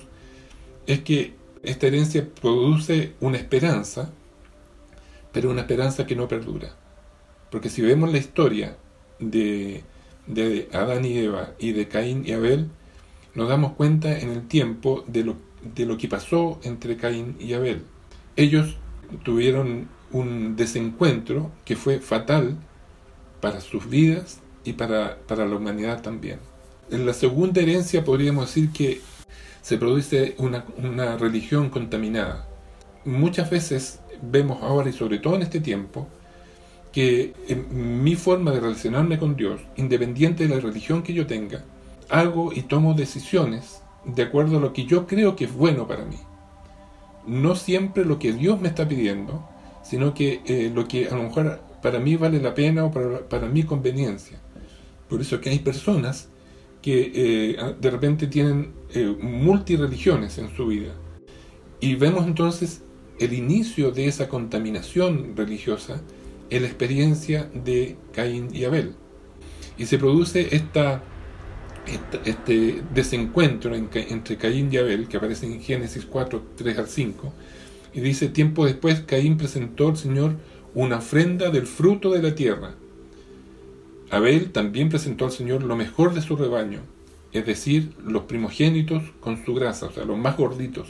es 0.85 1.01
que 1.01 1.33
esta 1.63 1.87
herencia 1.87 2.27
produce 2.41 3.13
una 3.21 3.37
esperanza, 3.37 4.11
pero 5.31 5.49
una 5.49 5.61
esperanza 5.61 6.05
que 6.05 6.15
no 6.15 6.27
perdura. 6.27 6.75
Porque 7.49 7.69
si 7.69 7.81
vemos 7.81 8.11
la 8.11 8.17
historia 8.17 8.77
de, 9.19 9.83
Adán 10.73 11.05
y 11.05 11.17
Eva 11.17 11.53
y 11.59 11.71
de 11.71 11.87
Caín 11.87 12.23
y 12.25 12.33
Abel, 12.33 12.69
nos 13.33 13.47
damos 13.47 13.73
cuenta 13.73 14.19
en 14.19 14.29
el 14.29 14.47
tiempo 14.47 15.03
de 15.07 15.23
lo, 15.23 15.37
de 15.75 15.85
lo 15.85 15.97
que 15.97 16.07
pasó 16.07 16.59
entre 16.63 16.97
Caín 16.97 17.37
y 17.39 17.53
Abel. 17.53 17.83
Ellos 18.35 18.75
tuvieron 19.23 19.87
un 20.11 20.55
desencuentro 20.55 21.51
que 21.65 21.75
fue 21.75 21.99
fatal 21.99 22.57
para 23.41 23.61
sus 23.61 23.89
vidas 23.89 24.39
y 24.63 24.73
para, 24.73 25.17
para 25.27 25.45
la 25.45 25.55
humanidad 25.55 26.01
también. 26.01 26.39
En 26.91 27.05
la 27.05 27.13
segunda 27.13 27.61
herencia 27.61 28.03
podríamos 28.03 28.47
decir 28.47 28.71
que 28.71 29.01
se 29.63 29.79
produce 29.79 30.35
una, 30.37 30.65
una 30.77 31.17
religión 31.17 31.71
contaminada. 31.71 32.47
Muchas 33.05 33.49
veces 33.49 33.99
vemos 34.21 34.61
ahora 34.61 34.91
y 34.91 34.93
sobre 34.93 35.17
todo 35.17 35.35
en 35.35 35.41
este 35.41 35.59
tiempo 35.59 36.07
que 36.91 37.33
mi 37.71 38.15
forma 38.15 38.51
de 38.51 38.59
relacionarme 38.59 39.17
con 39.17 39.35
Dios, 39.35 39.59
independiente 39.77 40.47
de 40.47 40.55
la 40.55 40.61
religión 40.61 41.01
que 41.01 41.13
yo 41.13 41.25
tenga, 41.25 41.63
hago 42.09 42.53
y 42.53 42.61
tomo 42.61 42.93
decisiones 42.93 43.81
de 44.05 44.21
acuerdo 44.21 44.57
a 44.57 44.61
lo 44.61 44.73
que 44.73 44.85
yo 44.85 45.07
creo 45.07 45.35
que 45.35 45.45
es 45.45 45.53
bueno 45.53 45.87
para 45.87 46.05
mí. 46.05 46.17
No 47.25 47.55
siempre 47.55 48.05
lo 48.05 48.19
que 48.19 48.33
Dios 48.33 48.61
me 48.61 48.67
está 48.67 48.87
pidiendo, 48.87 49.43
sino 49.81 50.13
que 50.13 50.41
eh, 50.45 50.71
lo 50.73 50.87
que 50.87 51.07
a 51.07 51.15
lo 51.15 51.23
mejor 51.23 51.61
para 51.81 51.99
mí 51.99 52.15
vale 52.15 52.39
la 52.39 52.53
pena 52.53 52.85
o 52.85 52.91
para, 52.91 53.47
mi 53.47 53.63
conveniencia. 53.63 54.39
Por 55.09 55.21
eso 55.21 55.41
que 55.41 55.49
hay 55.49 55.59
personas 55.59 56.29
que 56.83 57.11
eh, 57.15 57.75
de 57.79 57.89
repente 57.89 58.27
tienen 58.27 58.73
eh, 58.93 59.15
multireligiones 59.19 60.37
en 60.37 60.55
su 60.55 60.67
vida. 60.67 60.93
Y 61.79 61.95
vemos 61.95 62.27
entonces 62.27 62.83
el 63.19 63.33
inicio 63.33 63.91
de 63.91 64.07
esa 64.07 64.29
contaminación 64.29 65.35
religiosa 65.35 66.01
en 66.49 66.61
la 66.61 66.67
experiencia 66.67 67.49
de 67.53 67.95
Caín 68.11 68.49
y 68.53 68.65
Abel. 68.65 68.93
Y 69.77 69.87
se 69.87 69.97
produce 69.97 70.55
esta 70.55 71.03
este 72.23 72.81
desencuentro 72.93 73.75
entre 73.75 74.37
Caín 74.37 74.69
y 74.71 74.77
Abel, 74.77 75.07
que 75.07 75.17
aparece 75.17 75.45
en 75.45 75.61
Génesis 75.61 76.05
4, 76.05 76.41
3 76.55 76.77
al 76.77 76.87
5, 76.87 77.33
y 77.93 77.99
dice, 77.99 78.29
tiempo 78.29 78.65
después 78.65 79.01
Caín 79.01 79.37
presentó 79.37 79.89
al 79.89 79.97
Señor 79.97 80.35
una 80.73 80.97
ofrenda 80.97 81.49
del 81.49 81.67
fruto 81.67 82.11
de 82.11 82.21
la 82.21 82.35
tierra. 82.35 82.75
Abel 84.13 84.51
también 84.51 84.89
presentó 84.89 85.25
al 85.25 85.31
Señor 85.31 85.63
lo 85.63 85.75
mejor 85.75 86.13
de 86.13 86.21
su 86.21 86.35
rebaño, 86.35 86.81
es 87.31 87.47
decir, 87.47 87.93
los 88.05 88.23
primogénitos 88.23 89.01
con 89.19 89.43
su 89.43 89.55
grasa, 89.55 89.87
o 89.87 89.91
sea, 89.91 90.05
los 90.05 90.19
más 90.19 90.37
gorditos. 90.37 90.89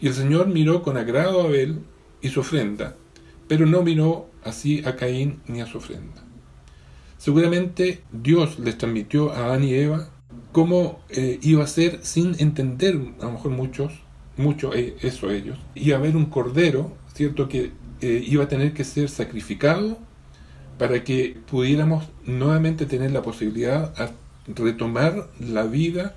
Y 0.00 0.06
el 0.06 0.14
Señor 0.14 0.46
miró 0.46 0.82
con 0.82 0.96
agrado 0.96 1.42
a 1.42 1.44
Abel 1.44 1.80
y 2.22 2.30
su 2.30 2.40
ofrenda, 2.40 2.96
pero 3.46 3.66
no 3.66 3.82
miró 3.82 4.30
así 4.42 4.82
a 4.86 4.96
Caín 4.96 5.40
ni 5.46 5.60
a 5.60 5.66
su 5.66 5.76
ofrenda. 5.76 6.24
Seguramente 7.18 8.00
Dios 8.10 8.58
les 8.58 8.78
transmitió 8.78 9.32
a 9.32 9.44
Adán 9.44 9.62
y 9.62 9.74
Eva 9.74 10.08
cómo 10.52 11.00
eh, 11.10 11.38
iba 11.42 11.62
a 11.62 11.66
ser 11.66 11.98
sin 12.02 12.34
entender, 12.38 12.98
a 13.20 13.26
lo 13.26 13.32
mejor 13.32 13.50
muchos, 13.50 13.92
mucho 14.38 14.72
eh, 14.72 14.96
eso 15.02 15.30
ellos. 15.30 15.58
Iba 15.74 15.98
a 15.98 16.00
haber 16.00 16.16
un 16.16 16.26
cordero, 16.26 16.96
¿cierto? 17.12 17.50
Que 17.50 17.72
eh, 18.00 18.24
iba 18.26 18.44
a 18.44 18.48
tener 18.48 18.72
que 18.72 18.84
ser 18.84 19.10
sacrificado 19.10 19.98
para 20.80 21.04
que 21.04 21.36
pudiéramos 21.50 22.08
nuevamente 22.24 22.86
tener 22.86 23.10
la 23.10 23.20
posibilidad 23.20 23.92
de 23.94 24.14
retomar 24.54 25.28
la 25.38 25.64
vida 25.64 26.14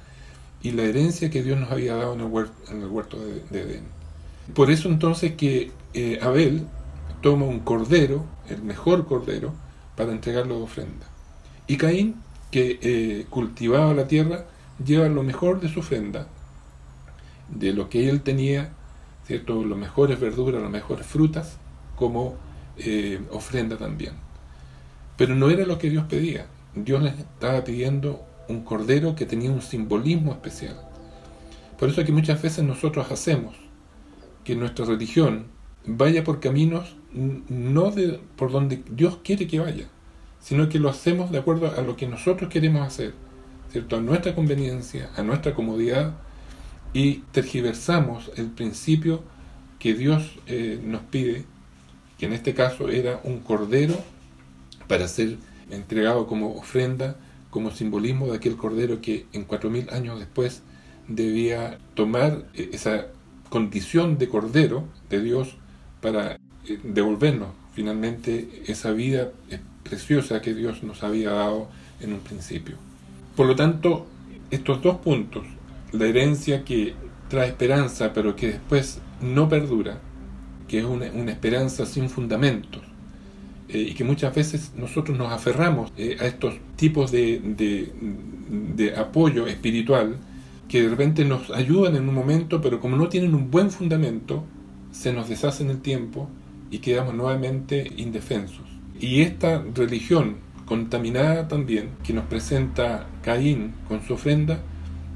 y 0.62 0.72
la 0.72 0.84
herencia 0.84 1.29
que 1.29 1.43
Dios 1.43 1.60
nos 1.60 1.70
había 1.70 1.98
dado 1.98 2.13
en 2.13 2.22
el 2.22 2.88
huerto, 2.88 3.17
de, 3.51 3.60
Edén. 3.60 3.84
Por 4.53 4.72
eso 4.72 4.88
entonces 4.88 5.34
que 5.34 5.74
Abel 6.22 6.65
toma 7.20 7.46
un 7.46 7.60
cordero, 7.60 8.24
el 8.48 8.63
mejor 8.63 9.05
cordero, 9.05 9.53
para 9.98 10.13
entregarlo 10.13 10.55
de 10.55 10.63
ofrenda. 10.63 11.08
Y 11.67 11.75
Caín, 11.75 12.15
que 12.50 12.79
eh, 12.82 13.25
cultivaba 13.29 13.93
la 13.93 14.08
tierra, 14.08 14.46
lleva 14.82 15.10
lo 15.10 15.24
mejor 15.24 15.60
de 15.60 15.67
su 15.67 15.82
ofrenda, 15.82 16.29
de 17.50 17.74
lo 17.74 17.89
que 17.89 18.08
él 18.10 18.22
tenía, 18.22 18.72
¿cierto? 19.27 19.65
Las 19.65 19.77
mejores 19.77 20.22
verduras, 20.22 20.62
las 20.62 20.72
mejores 20.72 21.05
frutas, 21.05 21.58
como 21.98 22.38
eh, 22.77 23.20
ofrenda 23.29 23.75
también. 23.75 24.23
Pero 25.17 25.36
no 25.36 25.50
era 25.50 25.65
lo 25.65 25.77
que 25.77 25.89
Dios 25.89 26.05
pedía. 26.10 26.48
Dios 26.75 27.01
les 27.03 27.20
estaba 27.20 27.63
pidiendo 27.63 28.25
un 28.48 28.63
cordero 28.63 29.15
que 29.15 29.25
tenía 29.25 29.51
un 29.51 29.62
simbolismo 29.62 30.32
especial. 30.32 30.75
Por 31.77 31.89
eso 31.89 32.01
es 32.01 32.08
que 32.08 32.13
muchas 32.13 32.41
veces 32.41 32.63
nosotros 32.63 33.12
hacemos 33.12 33.55
que 34.43 34.55
nuestra 34.55 34.86
religión 34.86 35.46
vaya 35.86 36.24
por 36.24 36.39
caminos 36.39 36.96
no 37.13 37.91
de, 37.91 38.20
por 38.36 38.51
donde 38.51 38.84
Dios 38.89 39.20
quiere 39.24 39.48
que 39.48 39.60
vaya, 39.60 39.88
sino 40.39 40.70
que 40.70 40.79
lo 40.79 40.89
hacemos 40.89 41.32
de 41.32 41.39
acuerdo 41.39 41.74
a 41.77 41.82
lo 41.82 41.96
que 41.96 42.08
nosotros 42.08 42.50
queremos 42.50 42.86
hacer, 42.86 43.13
¿cierto? 43.72 43.98
a 43.98 44.01
nuestra 44.01 44.36
conveniencia, 44.36 45.10
a 45.15 45.24
nuestra 45.24 45.53
comodidad, 45.53 46.13
y 46.93 47.24
tergiversamos 47.32 48.32
el 48.36 48.48
principio 48.48 49.24
que 49.79 49.93
Dios 49.93 50.39
eh, 50.48 50.79
nos 50.84 51.01
pide, 51.01 51.46
que 52.17 52.27
en 52.27 52.34
este 52.34 52.53
caso 52.53 52.89
era 52.89 53.20
un 53.24 53.39
cordero 53.39 53.96
para 54.87 55.07
ser 55.07 55.37
entregado 55.69 56.27
como 56.27 56.55
ofrenda, 56.55 57.15
como 57.49 57.71
simbolismo 57.71 58.27
de 58.27 58.37
aquel 58.37 58.55
cordero 58.57 59.01
que 59.01 59.25
en 59.33 59.43
cuatro 59.43 59.69
mil 59.69 59.89
años 59.91 60.19
después 60.19 60.63
debía 61.07 61.77
tomar 61.93 62.45
eh, 62.53 62.69
esa 62.73 63.07
condición 63.49 64.17
de 64.17 64.29
cordero 64.29 64.85
de 65.09 65.21
Dios 65.21 65.55
para 66.01 66.37
eh, 66.67 66.79
devolvernos 66.83 67.49
finalmente 67.73 68.63
esa 68.67 68.91
vida 68.91 69.31
preciosa 69.83 70.41
que 70.41 70.53
Dios 70.53 70.83
nos 70.83 71.03
había 71.03 71.31
dado 71.31 71.67
en 71.99 72.13
un 72.13 72.19
principio. 72.19 72.75
Por 73.35 73.47
lo 73.47 73.55
tanto, 73.55 74.05
estos 74.51 74.81
dos 74.81 74.97
puntos, 74.97 75.43
la 75.91 76.05
herencia 76.05 76.63
que 76.63 76.93
trae 77.29 77.47
esperanza 77.47 78.13
pero 78.13 78.35
que 78.35 78.47
después 78.47 78.99
no 79.21 79.49
perdura, 79.49 79.99
que 80.67 80.79
es 80.79 80.85
una, 80.85 81.07
esperanza 81.31 81.85
sin 81.85 82.09
fundamentos, 82.09 82.81
eh, 83.74 83.80
y 83.89 83.94
que 83.94 84.03
muchas 84.03 84.34
veces 84.36 84.72
nosotros 84.77 85.18
nos 85.18 85.32
aferramos 85.32 85.92
eh, 85.98 86.18
a 86.20 86.25
estos 86.27 86.56
tipos 86.75 87.12
de, 87.12 87.42
de 88.75 88.96
apoyo 88.96 89.48
espiritual 89.48 90.18
que 90.68 90.84
de 90.84 90.89
repente 90.89 91.25
nos 91.25 91.50
ayudan 91.50 91.96
en 91.96 92.08
un 92.08 92.15
momento, 92.15 92.62
pero 92.62 92.80
como 92.80 92.98
no 92.98 93.10
tienen 93.10 93.36
un 93.36 93.51
buen 93.51 93.72
fundamento, 93.72 94.44
se 94.92 95.12
nos 95.12 95.27
deshace 95.27 95.63
en 95.63 95.72
el 95.72 95.82
tiempo 95.82 96.30
y 96.72 96.80
quedamos 96.80 97.13
nuevamente 97.13 97.92
indefensos. 97.98 98.65
Y 99.00 99.22
esta 99.22 99.63
religión 99.74 100.38
contaminada 100.65 101.48
también, 101.48 101.89
que 102.03 102.13
nos 102.13 102.25
presenta 102.25 103.08
Caín 103.22 103.74
con 103.88 104.01
su 104.03 104.13
ofrenda, 104.13 104.62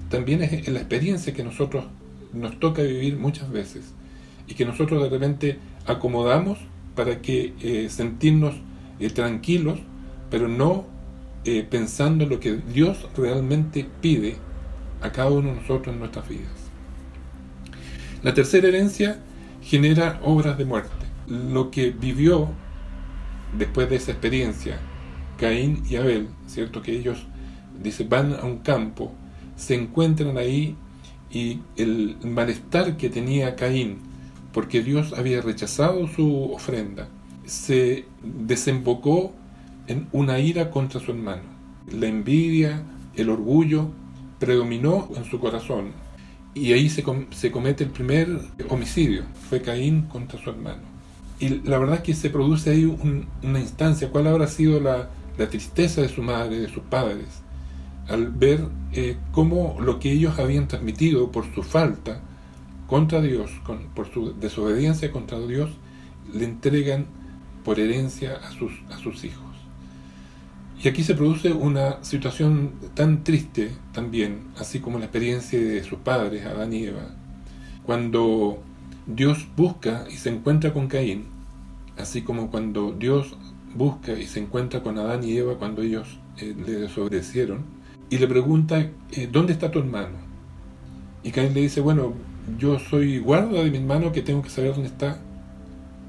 también 0.10 0.42
es 0.42 0.68
la 0.68 0.80
experiencia 0.80 1.34
que 1.34 1.44
nosotros 1.44 1.86
nos 2.34 2.60
toca 2.60 2.82
vivir 2.82 3.18
muchas 3.18 3.52
veces 3.52 3.94
y 4.48 4.54
que 4.54 4.66
nosotros 4.66 5.04
de 5.04 5.10
repente 5.10 5.60
acomodamos 5.86 6.60
para 6.98 7.22
que 7.22 7.54
eh, 7.62 7.88
sentirnos 7.90 8.56
eh, 9.00 9.10
tranquilos, 9.12 9.80
pero 10.30 10.50
no 10.50 10.86
eh, 11.46 11.66
pensando 11.70 12.26
en 12.26 12.32
lo 12.32 12.42
que 12.42 12.58
Dios 12.58 13.08
realmente 13.16 13.88
pide 14.02 14.36
a 15.02 15.12
cada 15.12 15.30
uno 15.30 15.50
de 15.50 15.62
nosotros 15.62 15.94
en 15.94 16.00
nuestras 16.00 16.28
vidas. 16.28 16.52
La 18.24 18.34
tercera 18.34 18.68
herencia 18.68 19.20
genera 19.62 20.20
obras 20.24 20.58
de 20.58 20.66
muerte. 20.66 21.06
Lo 21.28 21.72
que 21.72 21.92
vivió 21.92 22.50
después 23.58 23.90
de 23.90 23.98
esa 23.98 24.12
experiencia 24.12 24.80
Caín 25.38 25.84
y 25.88 25.98
Abel, 25.98 26.30
¿cierto? 26.48 26.82
Que 26.82 26.98
ellos, 26.98 27.28
dice, 27.82 28.04
van 28.06 28.34
a 28.34 28.44
un 28.44 28.58
campo, 28.58 29.14
se 29.56 29.76
encuentran 29.76 30.38
ahí 30.38 30.76
y 31.30 31.60
el 31.76 32.18
malestar 32.24 32.98
que 32.98 33.10
tenía 33.10 33.56
Caín, 33.56 34.00
porque 34.58 34.82
Dios 34.82 35.14
había 35.16 35.40
rechazado 35.40 36.08
su 36.08 36.52
ofrenda, 36.52 37.10
se 37.46 38.06
desembocó 38.24 39.32
en 39.86 40.08
una 40.12 40.40
ira 40.40 40.72
contra 40.72 41.00
su 41.00 41.12
hermano. 41.12 41.44
La 41.92 42.08
envidia, 42.08 42.82
el 43.16 43.30
orgullo, 43.30 43.92
predominó 44.40 45.10
en 45.16 45.26
su 45.26 45.40
corazón. 45.40 45.92
Y 46.56 46.74
ahí 46.74 46.90
se, 46.90 47.04
comete 47.04 47.84
el 47.84 47.92
primer 47.92 48.30
homicidio, 48.68 49.26
fue 49.48 49.62
Caín 49.62 50.08
contra 50.08 50.42
su 50.42 50.50
hermano. 50.50 50.82
Y 51.40 51.50
la 51.60 51.78
verdad 51.78 51.98
es 51.98 52.02
que 52.02 52.16
se 52.16 52.32
produce 52.32 52.72
ahí 52.72 52.86
una 53.44 53.60
instancia, 53.60 54.10
¿cuál 54.10 54.26
habrá 54.26 54.48
sido 54.48 54.80
la, 54.80 55.12
la 55.38 55.50
tristeza 55.50 56.02
de 56.02 56.10
su 56.10 56.24
madre, 56.24 56.62
de 56.62 56.68
sus 56.68 56.82
padres, 56.82 57.44
al 58.08 58.32
ver 58.32 58.68
eh, 58.92 59.18
cómo 59.34 59.78
lo 59.80 60.00
que 60.00 60.12
ellos 60.12 60.40
habían 60.40 60.68
transmitido 60.68 61.32
por 61.32 61.46
su 61.54 61.62
falta 61.62 62.24
contra 62.88 63.22
Dios, 63.22 63.52
por 63.94 64.12
su 64.12 64.34
desobediencia 64.40 65.12
contra 65.12 65.40
Dios, 65.40 65.70
le 66.34 66.46
entregan 66.46 67.06
por 67.64 67.80
herencia 67.80 68.38
a 68.38 68.52
sus, 68.52 68.72
a 68.90 68.98
sus 68.98 69.24
hijos. 69.26 69.44
Y 70.84 70.88
aquí 70.88 71.04
se 71.04 71.16
produce 71.16 71.52
una 71.52 72.04
situación 72.04 72.74
tan 72.94 73.24
triste 73.24 73.72
también, 73.94 74.44
así 74.58 74.80
como 74.80 75.00
la 75.00 75.06
experiencia 75.06 75.60
de 75.60 75.84
sus 75.84 76.00
padres, 76.00 76.46
Adán 76.46 76.72
y 76.72 76.86
Eva, 76.86 77.16
cuando 77.86 78.60
Dios 79.08 79.48
busca 79.56 80.06
y 80.10 80.18
se 80.18 80.30
encuentra 80.30 80.74
con 80.74 80.88
Caín, 80.88 81.26
así 81.98 82.22
como 82.22 82.52
cuando 82.52 82.92
Dios 82.92 83.36
busca 83.76 84.14
y 84.14 84.28
se 84.28 84.40
encuentra 84.40 84.84
con 84.84 84.98
Adán 84.98 85.24
y 85.24 85.36
Eva 85.36 85.56
cuando 85.56 85.82
ellos 85.82 86.20
eh, 86.38 86.56
le 86.66 86.74
desobedecieron, 86.74 87.66
y 88.10 88.20
le 88.20 88.28
pregunta, 88.28 88.80
eh, 89.12 89.28
¿dónde 89.32 89.54
está 89.54 89.72
tu 89.72 89.80
hermano? 89.80 90.16
Y 91.24 91.32
Caín 91.32 91.54
le 91.54 91.62
dice, 91.62 91.82
bueno, 91.82 92.14
yo 92.58 92.80
soy 92.80 93.20
guarda 93.20 93.64
de 93.64 93.72
mi 93.72 93.78
hermano 93.78 94.12
que 94.12 94.22
tengo 94.22 94.42
que 94.42 94.50
saber 94.50 94.74
dónde 94.74 94.88
está. 94.88 95.20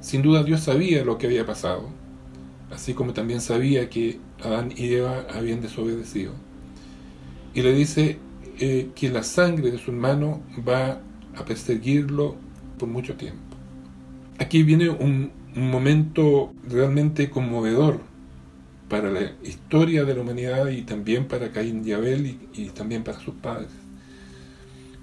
Sin 0.00 0.23
duda 0.23 0.45
Dios 0.45 0.61
sabía 0.61 1.04
lo 1.04 1.18
que 1.18 1.26
había 1.26 1.45
pasado, 1.45 1.88
así 2.71 2.95
como 2.95 3.12
también 3.12 3.40
sabía 3.40 3.90
que 3.90 4.18
Adán 4.42 4.73
y 4.76 4.95
Eva 4.95 5.26
habían 5.35 5.61
desobedecido. 5.61 6.33
Y 7.54 7.62
le 7.62 7.73
dice 7.73 8.18
eh, 8.61 8.90
que 8.95 9.11
la 9.11 9.25
sangre 9.25 9.71
de 9.73 9.78
su 9.78 9.90
hermano 9.90 10.40
va 10.66 11.00
a 11.37 11.45
perseguirlo 11.45 12.37
por 12.78 12.88
mucho 12.88 13.16
tiempo. 13.16 13.40
Aquí 14.38 14.62
viene 14.62 14.88
un, 14.88 15.37
momento 15.54 16.52
realmente 16.68 17.30
conmovedor 17.30 18.00
para 18.88 19.11
la 19.11 19.33
historia 19.42 20.04
de 20.04 20.14
la 20.14 20.21
humanidad 20.21 20.68
y 20.68 20.83
también 20.83 21.26
para 21.26 21.50
Caín 21.50 21.83
y 21.85 21.90
Abel 21.90 22.38
y 22.54 22.66
también 22.66 23.02
para 23.02 23.18
sus 23.18 23.35
padres. 23.35 23.88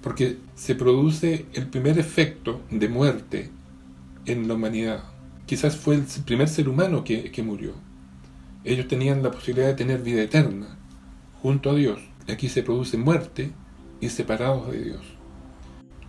Porque 0.06 0.36
se 0.54 0.76
produce 0.76 1.46
el 1.52 1.66
primer 1.66 1.98
efecto 1.98 2.60
de 2.70 2.88
muerte 2.88 3.50
en 4.24 4.46
la 4.46 4.54
humanidad. 4.54 5.02
Quizás 5.46 5.76
fue 5.76 5.96
el 5.96 6.04
primer 6.24 6.46
ser 6.46 6.68
humano 6.68 7.02
que, 7.02 7.42
murió. 7.44 7.72
Ellos 8.62 8.86
tenían 8.86 9.24
la 9.24 9.32
posibilidad 9.32 9.66
de 9.66 9.74
tener 9.74 10.02
vida 10.02 10.22
eterna 10.22 10.78
junto 11.42 11.70
a 11.70 11.74
Dios. 11.74 11.98
Aquí 12.28 12.48
se 12.48 12.62
produce 12.62 12.96
muerte 12.96 13.50
y 14.00 14.10
separados 14.10 14.70
de 14.70 14.84
Dios. 14.84 15.00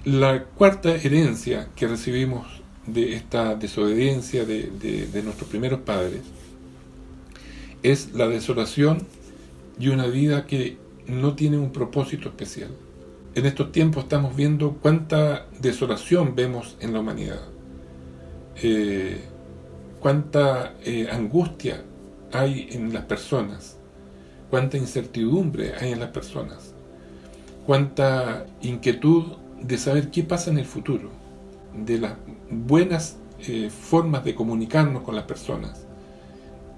La 0.05 0.43
cuarta 0.43 0.93
herencia 0.95 1.69
que 1.75 1.88
recibimos 1.88 2.45
de 2.86 3.15
esta 3.15 3.55
desobediencia 3.55 4.45
de, 4.45 4.69
de, 5.12 5.23
nuestros 5.23 5.49
primeros 5.49 5.79
padres 5.79 6.21
es 7.81 8.13
la 8.13 8.27
desolación 8.27 9.07
y 9.79 9.88
una 9.88 10.05
vida 10.05 10.45
que 10.45 10.77
no 11.07 11.33
tiene 11.33 11.57
un 11.57 11.71
propósito 11.71 12.29
especial. 12.29 12.69
En 13.38 13.45
estos 13.45 13.71
tiempos 13.71 14.06
estamos 14.06 14.36
viendo 14.36 14.80
cuánta 14.82 15.45
desolación 15.62 16.34
vemos 16.36 16.76
en 16.80 16.91
la 16.91 17.02
humanidad. 17.02 17.41
Eh, 18.63 19.26
cuánta 20.00 20.73
eh, 20.84 21.08
angustia 21.12 21.84
hay 22.34 22.67
en 22.71 22.91
las 22.91 23.06
personas, 23.06 23.78
cuánta 24.50 24.78
incertidumbre 24.78 25.76
hay 25.80 25.91
en 25.91 26.00
las 26.00 26.10
personas, 26.10 26.73
cuánta 27.67 28.47
inquietud 28.62 29.34
de 29.62 29.78
saber 29.78 30.10
qué 30.10 30.23
pasa 30.23 30.50
en 30.50 30.58
el 30.58 30.65
futuro, 30.65 31.12
de 31.76 32.00
las 32.00 32.13
buenas 32.50 33.17
eh, 33.47 33.69
formas 33.69 34.26
de 34.26 34.34
comunicarnos 34.34 35.04
con 35.04 35.15
las 35.15 35.26
personas. 35.26 35.86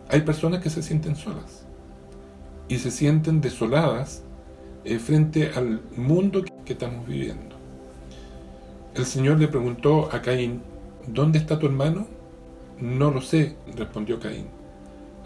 Hay 0.09 0.23
personas 0.23 0.61
que 0.61 0.69
se 0.69 0.83
sienten 0.83 1.15
solas 1.15 1.63
y 2.67 2.79
se 2.79 2.91
sienten 2.91 3.39
desoladas 3.39 4.23
frente 4.99 5.51
al 5.55 5.81
mundo 5.95 6.43
que 6.65 6.73
estamos 6.73 7.07
viviendo. 7.07 7.55
El 8.95 9.05
Señor 9.05 9.39
le 9.39 9.47
preguntó 9.47 10.09
a 10.11 10.21
Caín, 10.21 10.61
¿dónde 11.07 11.37
está 11.37 11.59
tu 11.59 11.67
hermano? 11.67 12.07
No 12.79 13.11
lo 13.11 13.21
sé, 13.21 13.55
respondió 13.75 14.19
Caín. 14.19 14.47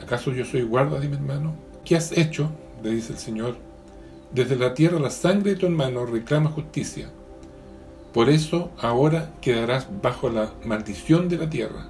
¿Acaso 0.01 0.31
yo 0.31 0.43
soy 0.43 0.63
guarda 0.63 0.99
de 0.99 1.07
mi 1.07 1.15
hermano? 1.15 1.55
¿Qué 1.85 1.95
has 1.95 2.11
hecho? 2.11 2.49
le 2.83 2.91
dice 2.91 3.13
el 3.13 3.19
Señor. 3.19 3.55
Desde 4.33 4.57
la 4.57 4.73
tierra 4.73 4.99
la 4.99 5.09
sangre 5.09 5.51
de 5.51 5.57
tu 5.57 5.65
hermano 5.67 6.05
reclama 6.05 6.49
justicia. 6.49 7.09
Por 8.13 8.29
eso 8.29 8.71
ahora 8.79 9.31
quedarás 9.41 9.87
bajo 10.01 10.29
la 10.29 10.51
maldición 10.65 11.29
de 11.29 11.37
la 11.37 11.49
tierra, 11.49 11.87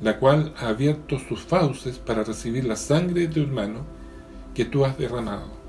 la 0.00 0.18
cual 0.18 0.54
ha 0.58 0.68
abierto 0.68 1.18
sus 1.18 1.40
fauces 1.40 1.98
para 1.98 2.22
recibir 2.22 2.64
la 2.64 2.76
sangre 2.76 3.22
de 3.22 3.28
tu 3.28 3.40
hermano 3.40 3.80
que 4.54 4.64
tú 4.64 4.84
has 4.84 4.96
derramado. 4.96 5.63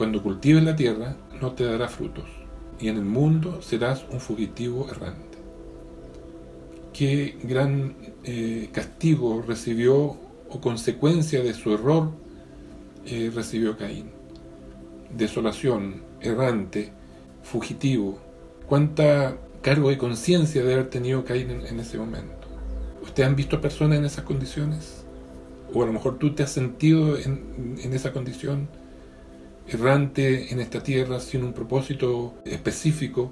Cuando 0.00 0.22
cultives 0.22 0.62
la 0.62 0.76
tierra, 0.76 1.14
no 1.42 1.52
te 1.52 1.64
dará 1.64 1.86
frutos, 1.86 2.24
y 2.78 2.88
en 2.88 2.96
el 2.96 3.04
mundo 3.04 3.60
serás 3.60 4.06
un 4.10 4.18
fugitivo 4.18 4.88
errante 4.88 5.30
qué 6.94 7.36
gran 7.42 7.96
eh, 8.24 8.70
castigo 8.72 9.42
recibió 9.46 10.16
o 10.48 10.60
consecuencia 10.62 11.42
de 11.42 11.52
su 11.52 11.74
error 11.74 12.12
eh, 13.04 13.30
recibió 13.34 13.76
Caín. 13.76 14.10
Desolación, 15.14 16.02
errante, 16.22 16.92
fugitivo. 17.42 18.18
Cuánta 18.66 19.36
cargo 19.60 19.90
de 19.90 19.98
conciencia 19.98 20.64
de 20.64 20.72
haber 20.72 20.88
tenido 20.88 21.26
Caín 21.26 21.50
en, 21.50 21.78
ese 21.78 21.98
momento. 21.98 22.48
¿Ustedes 23.02 23.28
han 23.28 23.36
visto 23.36 23.60
personas 23.60 23.98
en 23.98 24.06
esas 24.06 24.24
condiciones? 24.24 25.04
O 25.74 25.82
a 25.82 25.86
lo 25.86 25.92
mejor 25.92 26.18
tú 26.18 26.34
te 26.34 26.42
has 26.42 26.50
sentido 26.50 27.18
en, 27.18 27.76
en 27.82 27.92
esa 27.92 28.12
condición 28.12 28.68
errante 29.68 30.52
en 30.52 30.60
esta 30.60 30.82
tierra 30.82 31.20
sin 31.20 31.44
un 31.44 31.52
propósito 31.52 32.34
específico 32.44 33.30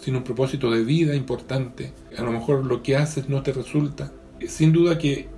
sin 0.00 0.16
un 0.16 0.22
propósito 0.22 0.70
de 0.70 0.84
vida 0.84 1.14
importante, 1.14 1.92
a 2.16 2.22
lo 2.22 2.32
mejor 2.32 2.64
lo 2.64 2.82
que 2.82 2.96
haces 2.96 3.28
no 3.28 3.42
te 3.42 3.52
resulta. 3.52 4.12
Sin 4.46 4.72
duda 4.72 4.98
que 4.98 5.28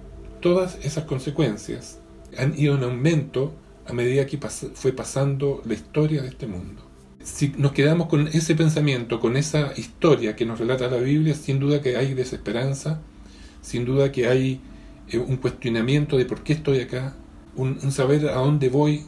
todas 0.40 0.78
esas 0.82 1.04
consecuencias 1.04 1.98
han 2.36 2.58
ido 2.58 2.76
en 2.76 2.84
aumento 2.84 3.54
a 3.86 3.92
medida 3.92 4.26
que 4.26 4.38
fue 4.74 4.92
pasando 4.92 5.62
la 5.64 5.74
historia 5.74 6.22
de 6.22 6.28
este 6.28 6.46
mundo. 6.46 6.82
Si 7.22 7.52
nos 7.56 7.72
quedamos 7.72 8.08
con 8.08 8.28
ese 8.28 8.54
pensamiento, 8.54 9.20
con 9.20 9.36
esa 9.36 9.72
historia 9.76 10.36
que 10.36 10.46
nos 10.46 10.58
relata 10.58 10.88
la 10.88 10.98
Biblia, 10.98 11.34
sin 11.34 11.58
duda 11.58 11.80
que 11.80 11.96
hay 11.96 12.14
desesperanza, 12.14 13.00
sin 13.62 13.84
duda 13.84 14.12
que 14.12 14.28
hay 14.28 14.60
eh, 15.08 15.18
un 15.18 15.36
cuestionamiento 15.36 16.16
de 16.16 16.24
por 16.24 16.42
qué 16.42 16.52
estoy 16.54 16.80
acá, 16.80 17.14
un 17.56 17.90
saber 17.90 18.28
a 18.28 18.36
dónde 18.36 18.68
voy, 18.68 19.04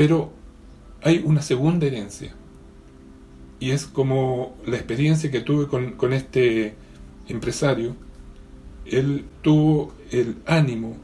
pero 0.00 0.32
hay 1.02 1.22
una 1.26 1.42
segunda 1.42 1.84
herencia, 1.84 2.34
y 3.58 3.72
es 3.72 3.84
como 3.84 4.56
la 4.64 4.76
experiencia 4.76 5.30
que 5.30 5.40
tuve 5.40 5.66
con, 5.66 6.14
este 6.14 6.72
empresario, 7.28 7.94
él 8.86 9.26
tuvo 9.42 9.92
el 10.10 10.36
ánimo, 10.46 10.96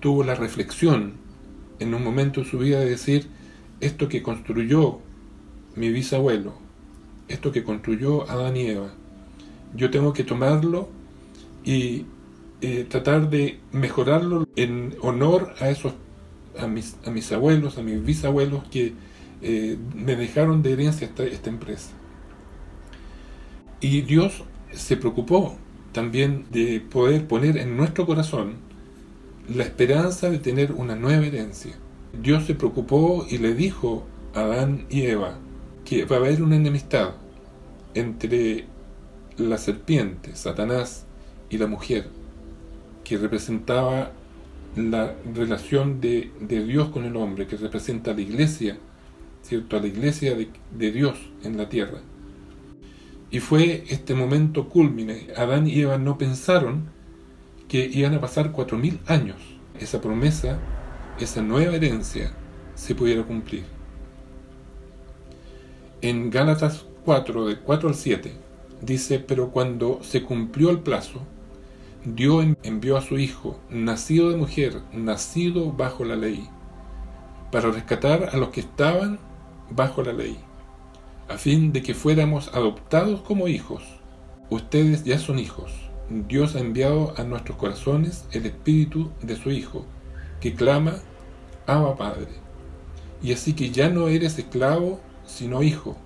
tuvo 0.00 0.24
la 0.24 0.34
reflexión 0.34 1.12
en 1.78 1.94
un 1.94 2.02
momento 2.02 2.40
de 2.40 2.50
su 2.50 2.58
vida 2.58 2.80
de 2.80 2.90
decir, 2.90 3.28
esto 3.80 4.08
que 4.08 4.20
construyó 4.20 4.98
mi 5.76 5.90
bisabuelo, 5.90 6.54
esto 7.28 7.52
que 7.52 7.62
construyó 7.62 8.28
Adán 8.28 8.56
y 8.56 8.66
Eva, 8.66 8.94
yo 9.76 9.92
tengo 9.92 10.12
que 10.12 10.24
tomarlo 10.24 10.88
y 11.64 12.04
eh, 12.62 12.84
tratar 12.88 13.30
de 13.30 13.60
mejorarlo 13.70 14.48
en 14.56 14.96
honor 15.02 15.54
a 15.60 15.68
esos 15.70 15.92
a 16.58 16.66
mis, 16.66 17.32
abuelos, 17.32 17.78
a 17.78 17.82
mis 17.82 18.04
bisabuelos 18.04 18.64
que 18.70 18.94
eh, 19.42 19.76
me 19.94 20.16
dejaron 20.16 20.62
de 20.62 20.72
herencia 20.72 21.10
esta 21.16 21.50
empresa. 21.50 21.90
Y 23.80 24.02
Dios 24.02 24.44
se 24.72 24.96
preocupó 24.96 25.56
también 25.92 26.46
de 26.50 26.80
poder 26.80 27.26
poner 27.26 27.56
en 27.56 27.76
nuestro 27.76 28.06
corazón 28.06 28.54
la 29.54 29.62
esperanza 29.62 30.30
de 30.30 30.38
tener 30.38 30.72
una 30.72 30.96
nueva 30.96 31.26
herencia. 31.26 31.72
Dios 32.22 32.44
se 32.44 32.54
preocupó 32.54 33.26
y 33.28 33.38
le 33.38 33.54
dijo 33.54 34.06
a 34.34 34.40
Adán 34.40 34.86
y 34.90 35.02
Eva 35.02 35.38
que 35.84 36.04
va 36.04 36.16
a 36.16 36.18
haber 36.20 36.42
una 36.42 36.56
enemistad 36.56 37.12
entre 37.94 38.64
la 39.36 39.58
serpiente, 39.58 40.34
Satanás, 40.34 41.06
y 41.50 41.58
la 41.58 41.66
mujer, 41.66 42.08
que 43.04 43.18
representaba 43.18 44.12
la 44.76 45.14
relación 45.34 46.00
de, 46.00 46.30
Dios 46.40 46.88
con 46.88 47.04
el 47.04 47.16
hombre, 47.16 47.46
que 47.46 47.56
representa 47.56 48.10
a 48.10 48.14
la 48.14 48.20
iglesia, 48.20 48.78
¿cierto? 49.42 49.76
A 49.76 49.80
la 49.80 49.86
iglesia 49.86 50.34
de, 50.34 50.48
de 50.76 50.92
Dios 50.92 51.18
en 51.42 51.56
la 51.56 51.68
tierra. 51.68 52.00
Y 53.30 53.40
fue 53.40 53.84
este 53.88 54.14
momento 54.14 54.68
culmine. 54.68 55.28
Adán 55.36 55.66
y 55.66 55.80
Eva 55.80 55.98
no 55.98 56.18
pensaron 56.18 56.88
que 57.68 57.86
iban 57.86 58.14
a 58.14 58.20
pasar 58.20 58.52
cuatro 58.52 58.78
mil 58.78 59.00
años. 59.06 59.36
Esa 59.78 60.00
promesa, 60.00 60.58
esa 61.18 61.42
nueva 61.42 61.74
herencia, 61.74 62.32
se 62.74 62.94
pudiera 62.94 63.24
cumplir. 63.24 63.64
En 66.00 66.30
Gálatas 66.30 66.84
4, 67.04 67.46
de 67.46 67.58
4 67.58 67.88
al 67.88 67.94
7, 67.94 68.32
dice, 68.82 69.18
pero 69.20 69.50
cuando 69.50 70.00
se 70.02 70.22
cumplió 70.22 70.70
el 70.70 70.80
plazo, 70.80 71.22
Dios 72.04 72.44
envió 72.62 72.98
a 72.98 73.00
su 73.00 73.18
Hijo, 73.18 73.58
nacido 73.70 74.30
de 74.30 74.36
mujer, 74.36 74.82
nacido 74.92 75.72
bajo 75.72 76.04
la 76.04 76.16
ley, 76.16 76.46
para 77.50 77.70
rescatar 77.70 78.28
a 78.30 78.36
los 78.36 78.50
que 78.50 78.60
estaban 78.60 79.18
bajo 79.70 80.02
la 80.02 80.12
ley, 80.12 80.36
a 81.30 81.38
fin 81.38 81.72
de 81.72 81.82
que 81.82 81.94
fuéramos 81.94 82.48
adoptados 82.52 83.22
como 83.22 83.48
hijos. 83.48 83.82
Ustedes 84.50 85.04
ya 85.04 85.18
son 85.18 85.38
hijos. 85.38 85.72
Dios 86.10 86.56
ha 86.56 86.60
enviado 86.60 87.14
a 87.16 87.24
nuestros 87.24 87.56
corazones 87.56 88.26
el 88.32 88.44
Espíritu 88.44 89.10
de 89.22 89.36
su 89.36 89.50
Hijo, 89.50 89.86
que 90.40 90.52
clama, 90.52 90.96
Abba 91.66 91.96
Padre. 91.96 92.28
Y 93.22 93.32
así 93.32 93.54
que 93.54 93.70
ya 93.70 93.88
no 93.88 94.08
eres 94.08 94.38
esclavo, 94.38 95.00
sino 95.24 95.62
hijo. 95.62 95.96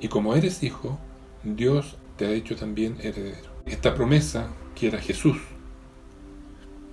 Y 0.00 0.06
como 0.06 0.36
eres 0.36 0.62
hijo, 0.62 1.00
Dios 1.42 1.96
te 2.16 2.26
ha 2.26 2.30
hecho 2.30 2.54
también 2.54 2.96
heredero. 3.02 3.50
Esta 3.66 3.92
promesa 3.94 4.46
que 4.82 4.88
era 4.88 4.98
Jesús 4.98 5.36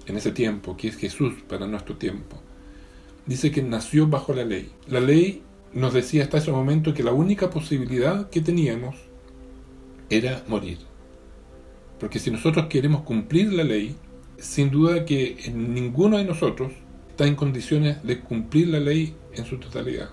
en 0.05 0.15
ese 0.15 0.31
tiempo, 0.31 0.77
que 0.77 0.89
es 0.89 0.95
Jesús 0.95 1.33
para 1.47 1.65
nuestro 1.65 1.95
tiempo. 1.95 2.39
Dice 3.25 3.49
que 3.49 3.63
nació 3.63 4.05
bajo 4.05 4.31
la 4.31 4.45
ley. 4.45 4.69
La 4.87 4.99
ley 4.99 5.41
nos 5.73 5.95
decía 5.95 6.21
hasta 6.21 6.37
ese 6.37 6.51
momento 6.51 6.93
que 6.93 7.01
la 7.01 7.13
única 7.13 7.49
posibilidad 7.49 8.29
que 8.29 8.41
teníamos 8.41 8.95
era 10.11 10.43
morir. 10.47 10.77
Porque 11.99 12.19
si 12.19 12.29
nosotros 12.29 12.67
queremos 12.67 13.01
cumplir 13.01 13.53
la 13.53 13.63
ley, 13.63 13.95
sin 14.37 14.69
duda 14.69 15.03
que 15.03 15.51
ninguno 15.51 16.19
de 16.19 16.25
nosotros 16.25 16.71
está 17.09 17.25
en 17.25 17.33
condiciones 17.33 18.03
de 18.03 18.19
cumplir 18.19 18.67
la 18.67 18.79
ley 18.79 19.15
en 19.33 19.45
su 19.45 19.57
totalidad. 19.57 20.11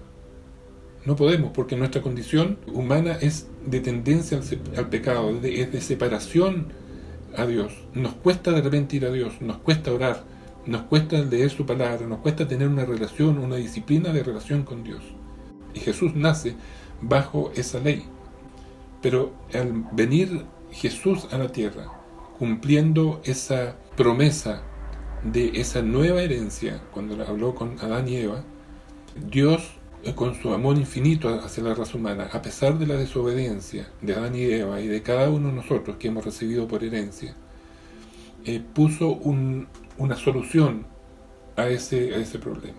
No 1.05 1.15
podemos, 1.15 1.53
porque 1.53 1.77
nuestra 1.77 2.01
condición 2.01 2.57
humana 2.73 3.19
es 3.21 3.49
de 3.67 3.81
tendencia 3.81 4.41
al, 4.79 4.89
pecado, 4.89 5.39
es 5.43 5.73
de 5.73 5.81
separación 5.83 6.86
a 7.37 7.47
Dios. 7.47 7.73
Nos 7.95 8.15
cuesta 8.15 8.53
de 8.53 8.63
repente 8.63 8.97
ir 8.97 9.07
a 9.07 9.11
Dios, 9.11 9.41
nos 9.41 9.59
cuesta 9.59 9.93
orar, 9.93 10.25
nos 10.67 10.83
cuesta 10.83 11.19
leer 11.19 11.51
su 11.51 11.67
palabra, 11.67 12.07
nos 12.07 12.21
cuesta 12.21 12.49
tener 12.49 12.69
una 12.69 12.85
relación, 12.85 13.39
una 13.39 13.57
disciplina 13.57 14.13
de 14.13 14.23
relación 14.23 14.65
con 14.65 14.83
Dios. 14.83 15.03
Y 15.75 15.81
Jesús 15.81 16.15
nace 16.15 16.57
bajo 17.01 17.53
esa 17.55 17.79
ley. 17.81 18.05
Pero 19.03 19.33
al 19.55 19.87
venir 19.93 20.45
Jesús 20.73 21.29
a 21.31 21.39
la 21.39 21.49
tierra, 21.49 21.87
cumpliendo 22.39 23.21
esa 23.25 23.77
promesa 23.97 24.63
de 25.23 25.61
esa 25.61 25.83
nueva 25.83 26.23
herencia, 26.23 26.83
cuando 26.93 27.23
habló 27.25 27.55
con 27.55 27.79
Adán 27.81 28.09
y 28.09 28.17
Eva, 28.17 28.43
Dios 29.31 29.76
con 30.15 30.35
su 30.35 30.53
amor 30.53 30.77
infinito 30.77 31.29
hacia 31.29 31.65
la 31.65 31.75
raza 31.75 31.97
humana, 31.97 32.29
a 32.33 32.43
pesar 32.43 32.79
de 32.79 32.87
la 32.87 32.95
desobediencia 32.95 33.89
de 34.01 34.15
Adán 34.15 34.37
y 34.37 34.45
Eva 34.45 34.81
y 34.81 34.87
de 34.87 35.03
cada 35.03 35.31
uno 35.31 35.49
de 35.49 35.55
nosotros 35.55 35.97
que 35.97 36.09
hemos 36.09 36.25
recibido 36.25 36.69
por 36.69 36.85
herencia, 36.85 37.35
eh, 38.45 38.63
puso 38.75 39.09
una 39.09 40.17
solución 40.17 40.87
a 41.57 41.69
ese, 41.69 42.39
problema. 42.39 42.79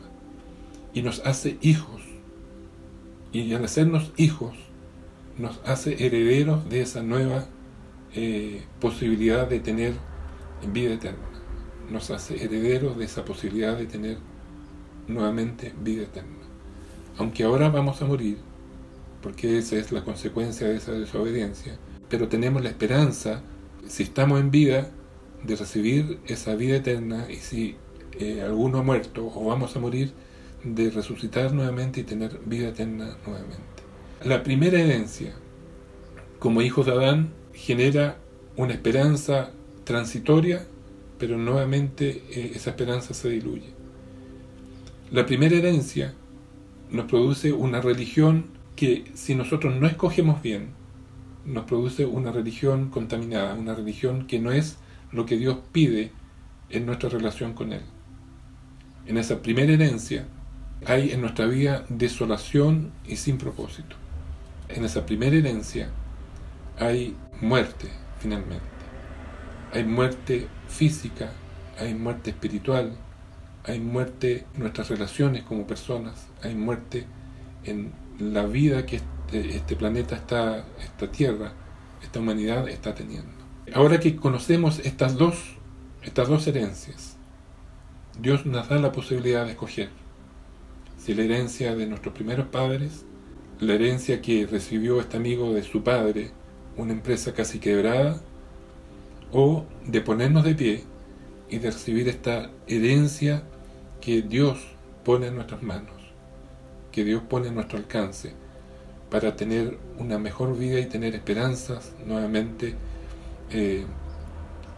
Y 0.93 1.01
nos 1.01 1.19
hace 1.25 1.57
hijos. 1.61 2.01
Y 3.33 3.53
al 3.53 3.65
hacernos 3.65 4.11
hijos, 4.15 4.55
nos 5.37 5.59
hace 5.65 6.05
herederos 6.05 6.69
de 6.69 6.81
esa 6.81 7.03
nueva 7.03 7.45
eh, 8.15 8.63
posibilidad 8.79 9.47
de 9.47 9.59
tener 9.59 9.93
vida 10.71 10.93
eterna. 10.93 11.27
Nos 11.89 12.09
hace 12.11 12.43
herederos 12.43 12.97
de 12.97 13.05
esa 13.05 13.25
posibilidad 13.25 13.77
de 13.77 13.85
tener 13.85 14.17
nuevamente 15.07 15.73
vida 15.81 16.03
eterna 16.03 16.46
aunque 17.17 17.43
ahora 17.43 17.69
vamos 17.69 18.01
a 18.01 18.06
morir, 18.06 18.38
porque 19.21 19.58
esa 19.58 19.75
es 19.75 19.91
la 19.91 20.03
consecuencia 20.03 20.67
de 20.67 20.77
esa 20.77 20.91
desobediencia, 20.91 21.77
pero 22.10 22.27
tenemos 22.27 22.63
la 22.63 22.69
esperanza, 22.69 23.41
si 23.88 24.03
estamos 24.03 24.39
en 24.39 24.51
vida, 24.51 24.91
de 25.43 25.56
recibir 25.56 26.19
esa 26.25 26.56
vida 26.56 26.77
eterna 26.77 27.27
y 27.30 27.38
si 27.38 27.75
eh, 28.19 28.41
alguno 28.41 28.80
ha 28.80 28.84
muerto 28.84 29.32
o 29.34 29.45
vamos 29.45 29.75
a 29.75 29.80
morir, 29.80 30.13
de 30.63 30.89
resucitar 30.89 31.53
nuevamente 31.53 32.01
y 32.01 32.03
tener 32.03 32.39
vida 32.45 32.69
eterna 32.69 33.17
nuevamente. 33.25 33.84
La 34.23 34.43
primera 34.43 34.80
herencia, 34.80 35.34
como 36.39 36.62
hijos 36.62 36.88
de 36.88 36.93
Adán, 36.93 37.30
genera 37.53 38.17
una 38.56 38.73
esperanza 38.73 39.51
transitoria, 39.84 40.65
pero 41.19 41.38
nuevamente 41.38 42.23
eh, 42.32 42.51
esa 42.56 42.71
esperanza 42.71 43.13
se 43.13 43.30
diluye. 43.30 43.69
La 45.12 45.25
primera 45.25 45.56
herencia 45.56 46.13
nos 46.91 47.06
produce 47.06 47.52
una 47.52 47.82
religión 47.82 48.45
que 48.76 49.06
si 49.13 49.36
nosotros 49.36 49.76
no 49.76 49.88
escogemos 49.88 50.41
bien, 50.41 50.69
nos 51.45 51.65
produce 51.65 52.06
una 52.06 52.32
religión 52.32 52.89
contaminada, 52.89 53.54
una 53.56 53.73
religión 53.73 54.28
que 54.28 54.39
no 54.39 54.52
es 54.52 54.78
lo 55.12 55.26
que 55.26 55.38
Dios 55.38 55.58
pide 55.71 56.12
en 56.69 56.86
nuestra 56.86 57.10
relación 57.10 57.54
con 57.54 57.73
Él. 57.73 57.82
En 59.06 59.17
esa 59.17 59.41
primera 59.41 59.71
herencia 59.71 60.28
hay 60.86 61.12
en 61.12 61.21
nuestra 61.21 61.45
vida 61.45 61.86
desolación 61.89 62.91
y 63.08 63.15
sin 63.15 63.38
propósito. 63.38 63.95
En 64.69 64.84
esa 64.84 65.06
primera 65.06 65.36
herencia 65.36 65.89
hay 66.78 67.15
muerte, 67.41 67.89
finalmente. 68.19 68.65
Hay 69.73 69.86
muerte 69.86 70.47
física, 70.67 71.32
hay 71.80 71.93
muerte 71.93 72.32
espiritual, 72.32 72.97
hay 73.67 73.80
muerte 73.80 74.45
en 74.56 74.62
nuestras 74.62 74.89
relaciones 74.89 75.43
como 75.43 75.67
personas, 75.67 76.27
hay 76.41 76.56
muerte 76.56 77.06
en 77.65 77.91
la 78.17 78.45
vida 78.45 78.86
que 78.86 78.97
este, 78.97 79.56
este, 79.56 79.75
planeta 79.75 80.15
está, 80.15 80.65
esta 80.82 81.12
tierra, 81.12 81.51
esta 82.01 82.19
humanidad 82.19 82.67
está 82.69 82.95
teniendo. 82.95 83.32
Ahora 83.73 83.99
que 83.99 84.15
conocemos 84.15 84.80
estas 84.80 85.15
dos, 85.15 85.58
estas 86.01 86.30
dos 86.30 86.47
herencias, 86.47 87.17
Dios 88.19 88.45
nos 88.45 88.69
da 88.69 88.77
la 88.77 88.93
posibilidad 88.93 89.45
de 89.45 89.51
escoger 89.51 89.89
si 90.97 91.13
la 91.13 91.23
herencia 91.23 91.75
de 91.75 91.86
nuestros 91.86 92.13
primeros 92.13 92.47
padres, 92.47 93.06
la 93.60 93.73
herencia 93.73 94.21
que 94.21 94.47
recibió 94.47 94.99
este 94.99 95.17
amigo 95.17 95.53
de 95.53 95.63
su 95.63 95.84
padre, 95.84 96.32
una 96.77 96.93
empresa 96.93 97.34
casi 97.34 97.60
quebrada, 97.60 98.21
o 99.32 99.65
de 99.86 99.99
ponernos 100.01 100.45
de 100.45 100.56
pie 100.56 100.84
y 101.49 101.60
de 101.60 101.71
recibir 101.71 102.08
esta 102.08 102.49
herencia 102.67 103.43
que 104.01 104.21
Dios 104.21 104.60
pone 105.03 105.27
en 105.27 105.36
nuestras 105.36 105.63
manos, 105.63 105.95
que 106.91 107.03
Dios 107.03 107.23
pone 107.27 107.47
en 107.47 107.55
nuestro 107.55 107.77
alcance, 107.77 108.33
para 109.10 109.36
tener 109.36 109.77
una 109.97 110.19
mejor 110.19 110.57
vida 110.57 110.79
y 110.79 110.86
tener 110.86 111.15
esperanzas 111.15 111.93
nuevamente 112.05 112.75
eh, 113.51 113.86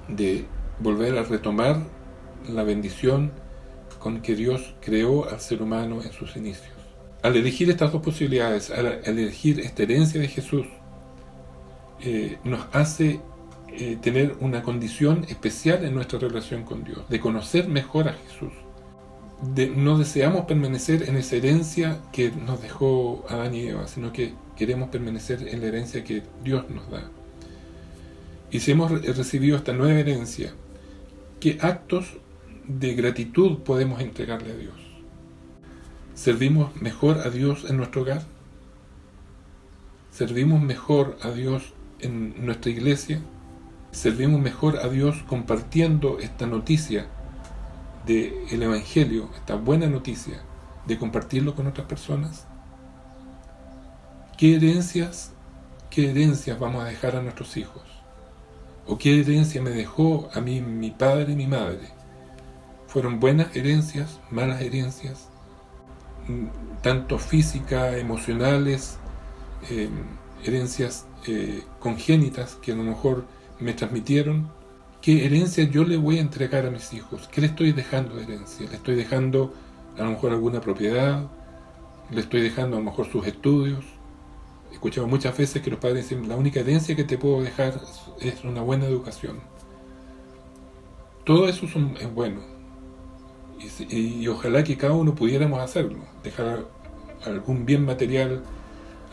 de 0.08 0.46
volver 0.80 1.18
a 1.18 1.24
retomar 1.24 1.82
la 2.48 2.64
bendición 2.64 3.32
con 4.00 4.22
que 4.22 4.36
Dios 4.36 4.76
creó 4.82 5.30
al 5.30 5.40
ser 5.40 5.62
humano 5.62 6.02
en 6.02 6.12
sus 6.12 6.36
inicios. 6.36 6.74
Al 7.22 7.36
elegir 7.36 7.70
estas 7.70 7.92
dos 7.92 8.02
posibilidades, 8.02 8.72
al, 8.72 9.02
elegir 9.04 9.60
esta 9.60 9.84
herencia 9.84 10.22
de 10.22 10.28
Jesús, 10.28 10.68
eh, 12.02 12.38
nos 12.46 12.68
hace 12.72 13.20
eh, 13.68 13.98
tener 14.02 14.38
una 14.40 14.64
condición 14.64 15.26
especial 15.28 15.84
en 15.84 15.96
nuestra 15.96 16.18
relación 16.18 16.64
con 16.64 16.84
Dios, 16.84 17.08
de 17.10 17.20
conocer 17.20 17.68
mejor 17.68 18.08
a 18.08 18.14
Jesús, 18.14 18.54
no 19.42 19.98
deseamos 19.98 20.46
permanecer 20.46 21.08
en 21.08 21.16
esa 21.16 21.38
herencia 21.38 22.00
que 22.12 22.32
nos 22.32 22.62
dejó 22.62 23.26
Adán 23.30 23.56
y 23.56 23.68
Eva, 23.68 23.88
sino 23.88 24.12
que 24.12 24.34
queremos 24.58 24.90
permanecer 24.90 25.48
en 25.48 25.62
la 25.62 25.68
herencia 25.68 26.04
que 26.04 26.24
Dios 26.44 26.70
nos 26.70 26.90
da. 26.90 27.10
Y 28.52 28.60
si 28.60 28.72
hemos 28.72 28.92
recibido 28.92 29.56
esta 29.56 29.74
nueva 29.74 30.00
herencia, 30.00 30.54
¿qué 31.40 31.58
actos 31.62 32.18
de 32.68 32.96
gratitud 32.96 33.60
podemos 33.60 34.02
entregarle 34.02 34.52
a 34.52 34.58
Dios? 34.58 34.76
¿Servimos 36.16 36.76
mejor 36.82 37.20
a 37.20 37.30
Dios 37.30 37.66
en 37.70 37.78
nuestro 37.78 38.02
hogar? 38.02 38.24
¿Servimos 40.12 40.62
mejor 40.62 41.18
a 41.22 41.32
Dios 41.32 41.74
en 42.00 42.46
nuestra 42.46 42.72
iglesia? 42.72 43.22
¿Servimos 43.92 44.42
mejor 44.42 44.80
a 44.80 44.90
Dios 44.90 45.24
compartiendo 45.28 46.20
esta 46.20 46.46
noticia 46.46 47.08
del 48.10 48.64
Evangelio, 48.64 49.30
esta 49.36 49.56
buena 49.56 49.86
noticia, 49.86 50.42
de 50.88 50.98
compartirlo 50.98 51.54
con 51.56 51.68
otras 51.68 51.86
personas? 51.86 52.48
¿Qué 54.36 54.56
herencias, 54.56 55.32
qué 55.92 56.10
herencias 56.10 56.60
vamos 56.60 56.84
a 56.84 56.88
dejar 56.88 57.16
a 57.16 57.22
nuestros 57.22 57.56
hijos? 57.58 57.84
¿O 58.88 58.98
qué 58.98 59.20
herencia 59.20 59.62
me 59.62 59.70
dejó 59.70 60.30
a 60.34 60.42
mí 60.42 60.60
mi 60.60 60.90
padre 60.90 61.34
y 61.34 61.36
mi 61.36 61.46
madre? 61.46 61.90
¿Fueron 62.88 63.20
buenas 63.20 63.56
herencias, 63.56 64.20
malas 64.32 64.62
herencias? 64.62 65.28
Mm, 66.28 66.48
tanto 66.82 67.20
físicas, 67.20 67.96
emocionales, 67.96 68.98
em, 69.70 69.92
herencias 70.44 71.06
eh, 71.28 71.64
congénitas 71.80 72.56
que 72.56 72.72
a 72.72 72.76
lo 72.76 72.84
mejor 72.84 73.26
me 73.60 73.74
transmitieron. 73.74 74.50
¿Qué 75.02 75.26
herencia 75.26 75.64
yo 75.64 75.86
le 75.86 75.96
voy 75.96 76.18
a 76.18 76.22
entregar 76.22 76.66
a 76.66 76.72
mis 76.72 76.92
hijos? 76.94 77.30
¿Qué 77.32 77.40
le 77.40 77.48
estoy 77.48 77.72
dejando 77.72 78.16
de 78.16 78.24
herencia? 78.24 78.68
¿Le 78.68 78.76
estoy 78.76 78.96
dejando 78.96 79.54
a 79.98 80.04
lo 80.04 80.10
mejor 80.12 80.32
alguna 80.32 80.60
propiedad? 80.60 81.26
¿Le 82.12 82.20
estoy 82.20 82.42
dejando 82.42 82.76
a 82.76 82.80
lo 82.80 82.86
mejor 82.86 83.10
sus 83.10 83.26
estudios? 83.26 83.86
He 84.72 84.74
escuchado 84.74 85.08
muchas 85.08 85.38
veces 85.38 85.62
que 85.62 85.70
los 85.70 85.80
padres 85.80 86.10
dicen, 86.10 86.28
la 86.28 86.36
única 86.36 86.60
herencia 86.60 86.98
que 86.98 87.06
te 87.06 87.18
puedo 87.18 87.42
dejar 87.42 87.80
es 88.20 88.44
una 88.44 88.62
buena 88.62 88.88
educación. 88.88 89.40
Todo 91.24 91.48
eso 91.48 91.66
es 91.66 92.14
bueno. 92.14 92.42
Y 93.90 94.28
ojalá 94.28 94.66
que 94.66 94.76
cada 94.76 94.94
uno 94.94 95.16
pudiéramos 95.16 95.62
hacerlo. 95.62 96.00
Dejar 96.24 96.66
algún 97.26 97.66
bien 97.66 97.86
material, 97.86 98.44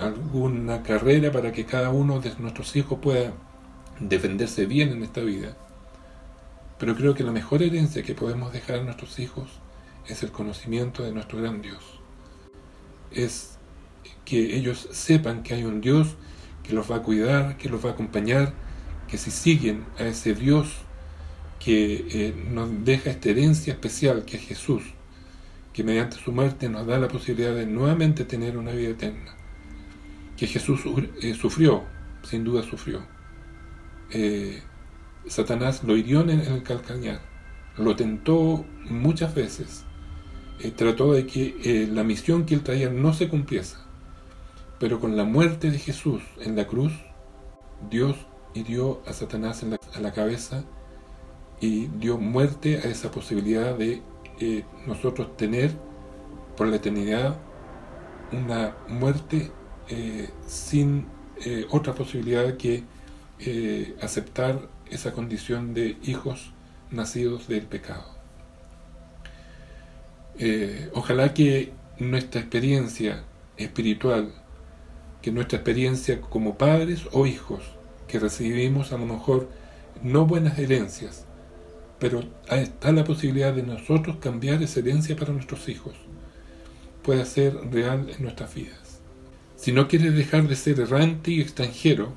alguna 0.00 0.82
carrera 0.82 1.30
para 1.30 1.52
que 1.52 1.64
cada 1.64 1.90
uno 1.90 2.18
de 2.18 2.32
nuestros 2.38 2.74
hijos 2.74 2.98
pueda 3.00 3.32
defenderse 4.00 4.66
bien 4.66 4.90
en 4.90 5.04
esta 5.04 5.20
vida. 5.20 5.56
Pero 6.78 6.94
creo 6.94 7.14
que 7.14 7.24
la 7.24 7.32
mejor 7.32 7.62
herencia 7.62 8.02
que 8.02 8.14
podemos 8.14 8.52
dejar 8.52 8.80
a 8.80 8.82
nuestros 8.82 9.18
hijos 9.18 9.48
es 10.06 10.22
el 10.22 10.30
conocimiento 10.30 11.02
de 11.02 11.12
nuestro 11.12 11.40
gran 11.40 11.62
Dios. 11.62 12.00
Es 13.10 13.58
que 14.24 14.56
ellos 14.56 14.88
sepan 14.90 15.42
que 15.42 15.54
hay 15.54 15.64
un 15.64 15.80
Dios 15.80 16.16
que 16.62 16.74
los 16.74 16.90
va 16.90 16.96
a 16.96 17.02
cuidar, 17.02 17.56
que 17.56 17.68
los 17.68 17.84
va 17.84 17.90
a 17.90 17.92
acompañar, 17.92 18.52
que 19.08 19.18
si 19.18 19.30
siguen 19.30 19.84
a 19.98 20.04
ese 20.04 20.34
Dios 20.34 20.78
que 21.58 22.06
eh, 22.10 22.34
nos 22.50 22.84
deja 22.84 23.10
esta 23.10 23.30
herencia 23.30 23.72
especial 23.72 24.24
que 24.24 24.36
es 24.36 24.42
Jesús, 24.42 24.82
que 25.72 25.84
mediante 25.84 26.16
su 26.16 26.32
muerte 26.32 26.68
nos 26.68 26.86
da 26.86 26.98
la 26.98 27.08
posibilidad 27.08 27.54
de 27.54 27.66
nuevamente 27.66 28.24
tener 28.24 28.56
una 28.58 28.72
vida 28.72 28.90
eterna, 28.90 29.34
que 30.36 30.46
Jesús 30.46 30.80
eh, 31.22 31.34
sufrió, 31.34 31.84
sin 32.22 32.44
duda 32.44 32.62
sufrió. 32.62 33.02
Eh, 34.10 34.62
Satanás 35.28 35.82
lo 35.84 35.96
hirió 35.96 36.20
en 36.20 36.30
el 36.30 36.62
calcañar, 36.62 37.20
lo 37.76 37.96
tentó 37.96 38.64
muchas 38.88 39.34
veces, 39.34 39.84
trató 40.76 41.12
de 41.12 41.26
que 41.26 41.88
la 41.90 42.04
misión 42.04 42.46
que 42.46 42.54
él 42.54 42.62
traía 42.62 42.88
no 42.88 43.12
se 43.12 43.28
cumpliese. 43.28 43.76
Pero 44.78 45.00
con 45.00 45.16
la 45.16 45.24
muerte 45.24 45.70
de 45.70 45.78
Jesús 45.78 46.22
en 46.40 46.56
la 46.56 46.66
cruz, 46.66 46.92
Dios 47.90 48.16
hirió 48.54 49.02
a 49.06 49.12
Satanás 49.12 49.64
a 49.94 50.00
la 50.00 50.12
cabeza 50.12 50.64
y 51.60 51.86
dio 51.86 52.18
muerte 52.18 52.78
a 52.78 52.88
esa 52.88 53.10
posibilidad 53.10 53.74
de 53.74 54.02
eh, 54.38 54.64
nosotros 54.86 55.36
tener 55.36 55.72
por 56.56 56.68
la 56.68 56.76
eternidad 56.76 57.38
una 58.32 58.76
muerte 58.88 59.50
eh, 59.88 60.30
sin 60.46 61.06
eh, 61.44 61.66
otra 61.70 61.94
posibilidad 61.94 62.56
que 62.56 62.84
aceptar 64.00 64.70
esa 64.90 65.12
condición 65.12 65.74
de 65.74 65.96
hijos 66.02 66.52
nacidos 66.90 67.48
del 67.48 67.62
pecado. 67.62 68.16
ojalá 70.94 71.32
que 71.34 71.72
nuestra 71.98 72.40
experiencia 72.40 73.24
espiritual 73.56 74.32
que 75.22 75.32
nuestra 75.32 75.58
experiencia 75.58 76.20
como 76.20 76.56
padres 76.56 77.08
o 77.12 77.26
hijos, 77.26 77.60
que 78.06 78.18
recibimos 78.18 78.92
a 78.92 78.98
lo 78.98 79.06
mejor 79.06 79.48
no 80.02 80.26
buenas 80.26 80.58
herencias, 80.58 81.24
pero 81.98 82.22
está 82.48 82.92
la 82.92 83.04
posibilidad 83.04 83.52
de 83.52 83.62
nosotros 83.62 84.18
cambiar 84.18 84.62
esa 84.62 84.80
herencia 84.80 85.16
para 85.16 85.32
nuestros 85.32 85.68
hijos, 85.68 85.94
pueda 87.02 87.24
ser 87.24 87.56
real 87.72 88.08
en 88.08 88.22
nuestras 88.22 88.54
vidas. 88.54 89.00
Si 89.56 89.72
no 89.72 89.88
quieres 89.88 90.14
dejar 90.14 90.46
de 90.46 90.54
ser 90.54 90.78
errante 90.78 91.30
y 91.30 91.40
extranjero, 91.40 92.12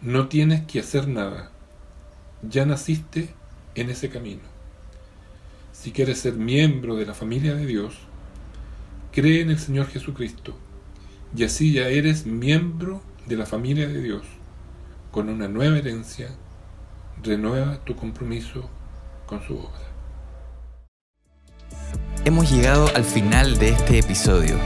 no 0.00 0.28
tienes 0.28 0.62
que 0.62 0.80
hacer 0.80 1.08
nada. 1.08 1.50
Ya 2.48 2.66
naciste 2.66 3.32
en 3.76 3.88
ese 3.88 4.08
camino. 4.08 4.42
Si 5.72 5.92
quieres 5.92 6.18
ser 6.18 6.34
miembro 6.34 6.96
de 6.96 7.06
la 7.06 7.14
familia 7.14 7.54
de 7.54 7.66
Dios, 7.66 7.94
cree 9.12 9.40
en 9.40 9.50
el 9.50 9.58
Señor 9.58 9.86
Jesucristo 9.86 10.56
y 11.36 11.44
así 11.44 11.72
ya 11.72 11.88
eres 11.88 12.26
miembro 12.26 13.00
de 13.26 13.36
la 13.36 13.46
familia 13.46 13.86
de 13.86 14.02
Dios. 14.02 14.22
Con 15.12 15.28
una 15.28 15.46
nueva 15.46 15.78
herencia, 15.78 16.30
renueva 17.22 17.78
tu 17.84 17.94
compromiso 17.94 18.68
con 19.26 19.40
su 19.46 19.58
obra. 19.58 19.92
Hemos 22.24 22.50
llegado 22.50 22.88
al 22.96 23.04
final 23.04 23.56
de 23.58 23.68
este 23.68 24.00
episodio. 24.00 24.56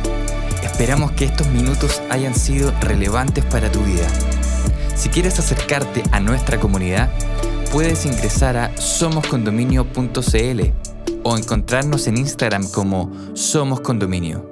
Esperamos 0.62 1.12
que 1.12 1.26
estos 1.26 1.48
minutos 1.48 2.02
hayan 2.10 2.34
sido 2.34 2.72
relevantes 2.80 3.44
para 3.44 3.70
tu 3.70 3.80
vida. 3.80 4.08
Si 4.94 5.10
quieres 5.10 5.38
acercarte 5.38 6.02
a 6.10 6.20
nuestra 6.20 6.58
comunidad, 6.58 7.10
puedes 7.72 8.06
ingresar 8.06 8.56
a 8.56 8.76
somoscondominio.cl 8.76 10.60
o 11.22 11.36
encontrarnos 11.36 12.06
en 12.06 12.16
Instagram 12.18 12.70
como 12.70 13.12
Somos 13.34 13.80
Condominio. 13.80 14.50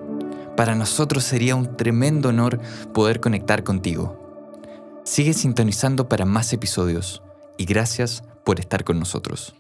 Para 0.57 0.75
nosotros 0.75 1.25
sería 1.25 1.57
un 1.57 1.77
tremendo 1.77 2.29
honor 2.29 2.61
poder 2.93 3.21
conectar 3.21 3.65
contigo. 3.65 4.21
Sigue 5.05 5.35
sintonizando 5.35 6.09
para 6.09 6.25
más 6.25 6.53
episodios 6.53 7.23
y 7.57 7.65
gracias 7.65 8.23
por 8.45 8.61
estar 8.61 8.85
con 8.85 8.99
nosotros. 8.99 9.55